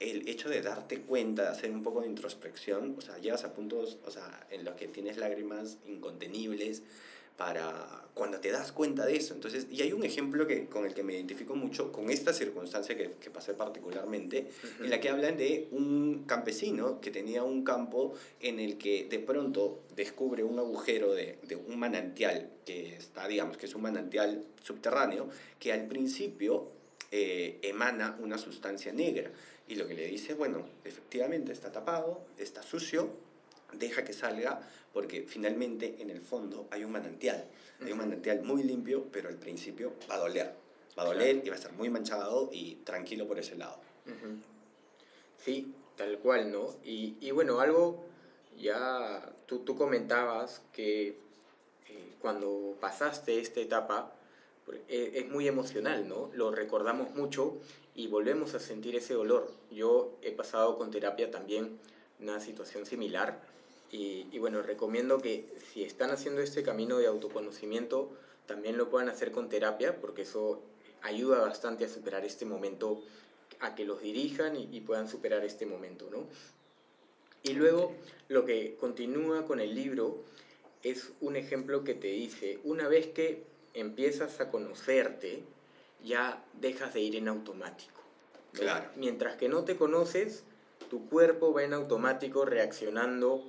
el 0.01 0.29
hecho 0.29 0.49
de 0.49 0.63
darte 0.63 1.01
cuenta, 1.03 1.43
de 1.43 1.49
hacer 1.49 1.71
un 1.71 1.83
poco 1.83 2.03
de 2.03 2.07
introspección, 2.07 2.95
o 2.97 3.01
sea, 3.01 3.19
llegas 3.19 3.45
a 3.45 3.53
puntos 3.53 3.99
o 4.07 4.11
sea, 4.11 4.47
en 4.51 4.65
los 4.65 4.75
que 4.75 4.87
tienes 4.87 5.17
lágrimas 5.17 5.79
incontenibles, 5.87 6.83
para 7.39 8.03
cuando 8.15 8.41
te 8.41 8.51
das 8.51 8.73
cuenta 8.73 9.07
de 9.07 9.17
eso. 9.17 9.33
Entonces, 9.33 9.69
y 9.71 9.81
hay 9.81 9.93
un 9.93 10.05
ejemplo 10.05 10.45
que, 10.45 10.67
con 10.67 10.85
el 10.85 10.93
que 10.93 11.05
me 11.05 11.15
identifico 11.15 11.55
mucho, 11.55 11.93
con 11.93 12.11
esta 12.11 12.33
circunstancia 12.33 12.97
que, 12.97 13.13
que 13.13 13.31
pasé 13.31 13.55
particularmente, 13.55 14.51
en 14.81 14.91
la 14.91 15.01
que 15.01 15.09
hablan 15.09 15.37
de 15.37 15.69
un 15.71 16.25
campesino 16.27 17.01
que 17.01 17.13
tenía 17.13 17.45
un 17.45 17.63
campo 17.63 18.13
en 18.41 18.59
el 18.59 18.77
que 18.77 19.07
de 19.09 19.21
pronto 19.21 19.85
descubre 19.95 20.43
un 20.43 20.59
agujero 20.59 21.15
de, 21.15 21.39
de 21.45 21.55
un 21.55 21.79
manantial, 21.79 22.51
que 22.67 22.97
está, 22.97 23.29
digamos, 23.29 23.57
que 23.57 23.67
es 23.67 23.75
un 23.77 23.83
manantial 23.83 24.45
subterráneo, 24.61 25.29
que 25.61 25.73
al 25.73 25.87
principio 25.87 26.73
eh, 27.13 27.61
emana 27.63 28.19
una 28.21 28.37
sustancia 28.37 28.93
negra. 28.93 29.31
Y 29.69 29.77
lo 29.77 29.87
que 29.87 29.95
le 29.95 30.09
dice, 30.09 30.35
bueno, 30.35 30.67
efectivamente 30.85 31.53
está 31.53 31.71
tapado, 31.71 32.21
está 32.37 32.65
sucio, 32.65 33.11
deja 33.75 34.05
que 34.05 34.13
salga 34.13 34.61
porque 34.99 35.23
finalmente 35.29 35.95
en 36.01 36.11
el 36.11 36.21
fondo 36.21 36.67
hay 36.73 36.83
un 36.83 36.91
manantial. 36.91 37.45
Hay 37.81 37.93
un 37.93 37.99
manantial 37.99 38.43
muy 38.43 38.65
limpio, 38.65 39.07
pero 39.13 39.29
al 39.29 39.37
principio 39.37 39.93
va 40.11 40.17
a 40.17 40.19
doler. 40.19 40.53
Va 40.99 41.05
a 41.05 41.07
doler 41.07 41.41
y 41.45 41.49
va 41.49 41.55
a 41.55 41.57
estar 41.57 41.73
muy 41.75 41.89
manchado 41.89 42.51
y 42.53 42.75
tranquilo 42.83 43.25
por 43.29 43.39
ese 43.39 43.55
lado. 43.55 43.79
Sí, 45.37 45.73
tal 45.95 46.19
cual, 46.19 46.51
¿no? 46.51 46.75
Y, 46.85 47.17
y 47.21 47.31
bueno, 47.31 47.61
algo 47.61 48.07
ya 48.59 49.33
tú, 49.47 49.61
tú 49.61 49.77
comentabas 49.77 50.63
que 50.73 51.11
eh, 51.11 51.17
cuando 52.21 52.77
pasaste 52.81 53.39
esta 53.39 53.61
etapa 53.61 54.13
es, 54.89 55.15
es 55.15 55.29
muy 55.29 55.47
emocional, 55.47 56.09
¿no? 56.09 56.29
Lo 56.35 56.51
recordamos 56.51 57.15
mucho 57.15 57.57
y 57.95 58.09
volvemos 58.09 58.55
a 58.55 58.59
sentir 58.59 58.97
ese 58.97 59.15
dolor. 59.15 59.53
Yo 59.71 60.19
he 60.23 60.33
pasado 60.33 60.77
con 60.77 60.91
terapia 60.91 61.31
también 61.31 61.79
una 62.19 62.41
situación 62.41 62.85
similar 62.85 63.57
y, 63.91 64.27
y, 64.31 64.39
bueno, 64.39 64.63
recomiendo 64.63 65.19
que 65.19 65.49
si 65.73 65.83
están 65.83 66.11
haciendo 66.11 66.43
este 66.43 66.63
camino 66.63 66.99
de 66.99 67.07
autoconocimiento, 67.07 68.11
también 68.47 68.77
lo 68.77 68.91
puedan 68.91 69.09
hacer 69.09 69.33
con 69.33 69.49
terapia, 69.49 70.01
porque 70.01 70.23
eso 70.23 70.63
ayuda 71.03 71.41
bastante 71.41 71.85
a 71.85 71.89
superar 71.89 72.25
este 72.25 72.45
momento, 72.45 73.03
a 73.61 73.75
que 73.75 73.85
los 73.85 74.03
dirijan 74.03 74.57
y, 74.57 74.69
y 74.71 74.81
puedan 74.81 75.09
superar 75.09 75.45
este 75.45 75.67
momento, 75.67 76.09
¿no? 76.11 76.27
Y 77.43 77.55
luego 77.55 77.95
lo 78.29 78.45
que 78.45 78.77
continúa 78.79 79.47
con 79.47 79.61
el 79.61 79.75
libro 79.75 80.23
es 80.83 81.13
un 81.21 81.37
ejemplo 81.37 81.85
que 81.85 81.95
te 81.95 82.09
dice, 82.09 82.59
una 82.65 82.89
vez 82.89 83.09
que 83.09 83.43
empiezas 83.75 84.41
a 84.41 84.51
conocerte, 84.51 85.43
ya 86.05 86.45
dejas 86.61 86.95
de 86.95 87.01
ir 87.01 87.17
en 87.17 87.29
automático. 87.29 88.01
¿no? 88.55 88.61
Claro. 88.61 88.91
Mientras 88.97 89.37
que 89.37 89.49
no 89.49 89.65
te 89.65 89.77
conoces, 89.77 90.45
tu 90.91 91.09
cuerpo 91.09 91.53
va 91.53 91.65
en 91.65 91.75
automático 91.75 92.45
reaccionando 92.45 93.45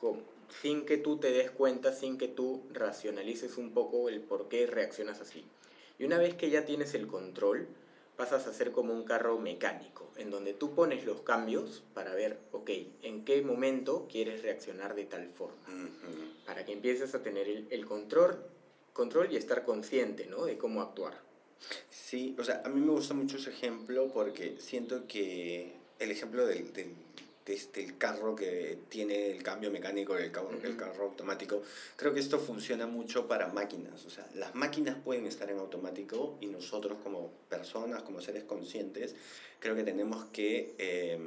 con, 0.00 0.22
sin 0.62 0.86
que 0.86 0.96
tú 0.96 1.18
te 1.18 1.30
des 1.30 1.50
cuenta, 1.50 1.92
sin 1.92 2.18
que 2.18 2.28
tú 2.28 2.62
racionalices 2.72 3.58
un 3.58 3.72
poco 3.72 4.08
el 4.08 4.20
por 4.20 4.48
qué 4.48 4.66
reaccionas 4.66 5.20
así. 5.20 5.44
Y 5.98 6.04
una 6.04 6.18
vez 6.18 6.34
que 6.34 6.50
ya 6.50 6.64
tienes 6.64 6.94
el 6.94 7.06
control, 7.06 7.66
pasas 8.16 8.46
a 8.46 8.52
ser 8.52 8.72
como 8.72 8.92
un 8.92 9.04
carro 9.04 9.38
mecánico, 9.38 10.10
en 10.16 10.30
donde 10.30 10.52
tú 10.54 10.74
pones 10.74 11.04
los 11.04 11.20
cambios 11.22 11.84
para 11.94 12.14
ver, 12.14 12.38
ok, 12.52 12.70
en 13.02 13.24
qué 13.24 13.42
momento 13.42 14.08
quieres 14.10 14.42
reaccionar 14.42 14.94
de 14.94 15.04
tal 15.04 15.28
forma, 15.28 15.56
uh 15.68 15.70
-huh. 15.70 16.44
para 16.46 16.64
que 16.64 16.72
empieces 16.72 17.14
a 17.14 17.22
tener 17.22 17.48
el, 17.48 17.66
el, 17.70 17.86
control, 17.86 18.44
control 18.92 19.32
y 19.32 19.36
estar 19.36 19.64
consciente 19.64 20.26
¿no? 20.26 20.46
de 20.46 20.58
cómo 20.58 20.82
actuar. 20.82 21.20
Sí, 21.90 22.34
o 22.38 22.44
sea, 22.44 22.62
a 22.64 22.68
mí 22.68 22.80
me 22.80 22.92
gusta 22.92 23.14
mucho 23.14 23.36
ese 23.36 23.50
ejemplo 23.50 24.08
porque 24.12 24.56
siento 24.58 25.06
que 25.06 25.72
el 25.98 26.10
ejemplo 26.10 26.46
del, 26.46 26.72
del 26.72 26.92
este, 27.54 27.84
el 27.84 27.98
carro 27.98 28.34
que 28.34 28.78
tiene 28.88 29.30
el 29.30 29.42
cambio 29.42 29.70
mecánico, 29.70 30.16
el 30.16 30.30
carro, 30.30 30.48
uh 30.48 30.52
-huh. 30.52 30.64
el 30.64 30.76
carro 30.76 31.04
automático. 31.04 31.62
Creo 31.96 32.12
que 32.14 32.20
esto 32.20 32.38
funciona 32.38 32.86
mucho 32.86 33.26
para 33.26 33.48
máquinas. 33.48 34.04
O 34.06 34.10
sea, 34.10 34.28
las 34.34 34.54
máquinas 34.54 34.96
pueden 35.04 35.26
estar 35.26 35.50
en 35.50 35.58
automático 35.58 36.38
y 36.40 36.46
nosotros 36.46 36.98
como 37.02 37.30
personas, 37.48 38.02
como 38.02 38.20
seres 38.20 38.44
conscientes, 38.44 39.14
creo 39.60 39.74
que 39.74 39.82
tenemos 39.82 40.26
que 40.26 40.74
eh, 40.78 41.18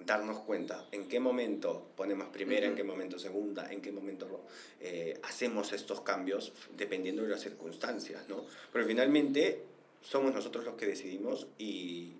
darnos 0.00 0.40
cuenta 0.40 0.86
en 0.92 1.08
qué 1.08 1.20
momento 1.20 1.88
ponemos 1.96 2.28
primera, 2.28 2.66
uh 2.66 2.68
-huh. 2.68 2.70
en 2.70 2.76
qué 2.76 2.84
momento 2.84 3.18
segunda, 3.18 3.72
en 3.72 3.80
qué 3.80 3.92
momento 3.92 4.44
eh, 4.80 5.18
hacemos 5.22 5.72
estos 5.72 6.00
cambios, 6.00 6.52
dependiendo 6.76 7.22
de 7.22 7.28
las 7.28 7.40
circunstancias, 7.40 8.28
¿no? 8.28 8.44
Pero 8.72 8.86
finalmente 8.86 9.62
somos 10.02 10.34
nosotros 10.34 10.64
los 10.64 10.74
que 10.74 10.86
decidimos 10.86 11.46
y, 11.58 12.12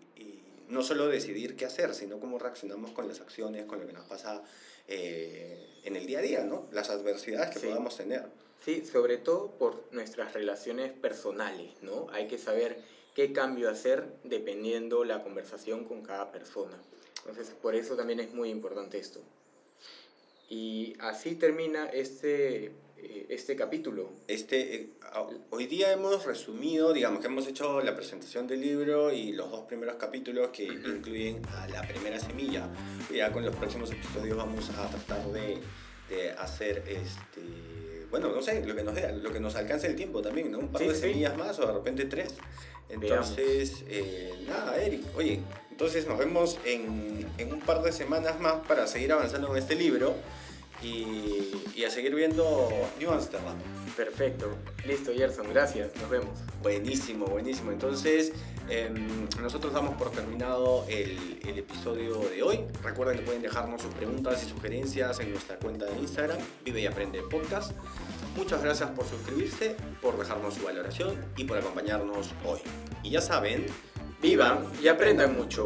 no 0.68 0.82
solo 0.82 1.08
decidir 1.08 1.56
qué 1.56 1.64
hacer, 1.64 1.94
sino 1.94 2.20
cómo 2.20 2.38
reaccionamos 2.38 2.92
con 2.92 3.08
las 3.08 3.20
acciones, 3.20 3.66
con 3.66 3.80
lo 3.80 3.86
que 3.86 3.92
nos 3.92 4.06
pasa 4.06 4.42
eh, 4.88 5.80
en 5.84 5.96
el 5.96 6.06
día 6.06 6.18
a 6.18 6.22
día, 6.22 6.44
¿no? 6.44 6.68
Las 6.72 6.90
adversidades 6.90 7.50
que 7.50 7.60
sí. 7.60 7.66
podamos 7.66 7.96
tener. 7.96 8.26
Sí, 8.64 8.84
sobre 8.84 9.18
todo 9.18 9.50
por 9.58 9.84
nuestras 9.92 10.32
relaciones 10.32 10.92
personales, 10.92 11.70
¿no? 11.82 12.06
Hay 12.12 12.28
que 12.28 12.38
saber 12.38 12.78
qué 13.14 13.32
cambio 13.32 13.68
hacer 13.68 14.06
dependiendo 14.24 15.04
la 15.04 15.22
conversación 15.22 15.84
con 15.84 16.02
cada 16.02 16.32
persona. 16.32 16.78
Entonces, 17.18 17.54
por 17.54 17.74
eso 17.74 17.96
también 17.96 18.20
es 18.20 18.32
muy 18.32 18.50
importante 18.50 18.98
esto. 18.98 19.20
Y 20.54 20.94
así 21.00 21.34
termina 21.34 21.86
este 21.86 22.70
este 23.28 23.56
capítulo? 23.56 24.12
Este, 24.28 24.76
eh, 24.76 24.90
hoy 25.50 25.66
día 25.66 25.92
hemos 25.92 26.24
resumido, 26.24 26.92
digamos 26.92 27.20
que 27.20 27.26
hemos 27.26 27.46
hecho 27.48 27.82
la 27.82 27.94
presentación 27.94 28.46
del 28.46 28.60
libro 28.60 29.12
y 29.12 29.32
los 29.32 29.50
dos 29.50 29.62
primeros 29.66 29.96
capítulos 29.96 30.48
que 30.50 30.64
incluyen 30.64 31.42
a 31.48 31.66
la 31.68 31.82
primera 31.82 32.20
semilla. 32.20 32.68
Ya 33.12 33.32
con 33.32 33.44
los 33.44 33.54
próximos 33.56 33.90
episodios 33.90 34.36
vamos 34.36 34.70
a 34.70 34.88
tratar 34.88 35.26
de, 35.32 35.58
de 36.08 36.30
hacer 36.30 36.84
este 36.86 38.06
bueno, 38.10 38.28
no 38.28 38.40
sé, 38.40 38.64
lo 38.64 38.76
que 38.76 38.84
nos 38.84 38.94
lo 39.22 39.32
que 39.32 39.40
nos 39.40 39.56
alcance 39.56 39.88
el 39.88 39.96
tiempo 39.96 40.22
también, 40.22 40.52
¿no? 40.52 40.60
Un 40.60 40.68
par 40.68 40.82
sí, 40.82 40.88
de 40.88 40.94
sí. 40.94 41.00
semillas 41.00 41.36
más 41.36 41.58
o 41.58 41.66
de 41.66 41.72
repente 41.72 42.04
tres. 42.04 42.36
Entonces, 42.88 43.82
eh, 43.88 44.32
nada, 44.46 44.80
Eric, 44.80 45.02
oye, 45.16 45.40
entonces 45.70 46.06
nos 46.06 46.16
vemos 46.16 46.58
en, 46.64 47.26
en 47.38 47.52
un 47.52 47.60
par 47.60 47.82
de 47.82 47.90
semanas 47.90 48.38
más 48.38 48.64
para 48.68 48.86
seguir 48.86 49.12
avanzando 49.12 49.48
con 49.48 49.56
este 49.56 49.74
libro 49.74 50.14
y, 50.84 51.50
y, 51.74 51.84
a 51.84 51.90
seguir 51.90 52.14
viendo 52.14 52.68
New 52.98 53.10
Amsterdam. 53.10 53.56
Perfecto, 53.96 54.50
listo 54.86 55.12
Gerson, 55.12 55.48
gracias, 55.50 55.94
nos 55.96 56.10
vemos. 56.10 56.38
Buenísimo, 56.62 57.26
buenísimo. 57.26 57.72
Entonces, 57.72 58.32
eh, 58.68 58.92
nosotros 59.40 59.72
damos 59.72 59.94
por 59.96 60.10
terminado 60.10 60.84
el, 60.88 61.40
el, 61.44 61.58
episodio 61.58 62.18
de 62.18 62.42
hoy. 62.42 62.60
Recuerden 62.82 63.18
que 63.18 63.22
pueden 63.22 63.42
dejarnos 63.42 63.82
sus 63.82 63.94
preguntas 63.94 64.42
y 64.44 64.48
sugerencias 64.48 65.18
en 65.20 65.30
nuestra 65.30 65.58
cuenta 65.58 65.86
de 65.86 65.98
Instagram, 65.98 66.38
Vive 66.64 66.82
y 66.82 66.86
Aprende 66.86 67.22
Podcast. 67.22 67.72
Muchas 68.36 68.62
gracias 68.62 68.90
por 68.90 69.06
suscribirse, 69.06 69.76
por 70.02 70.18
dejarnos 70.18 70.54
su 70.54 70.64
valoración 70.64 71.16
y 71.36 71.44
por 71.44 71.58
acompañarnos 71.58 72.30
hoy. 72.44 72.60
Y 73.02 73.10
ya 73.10 73.20
saben, 73.20 73.66
vivan 74.20 74.66
y 74.82 74.88
aprendan 74.88 75.36
mucho. 75.36 75.64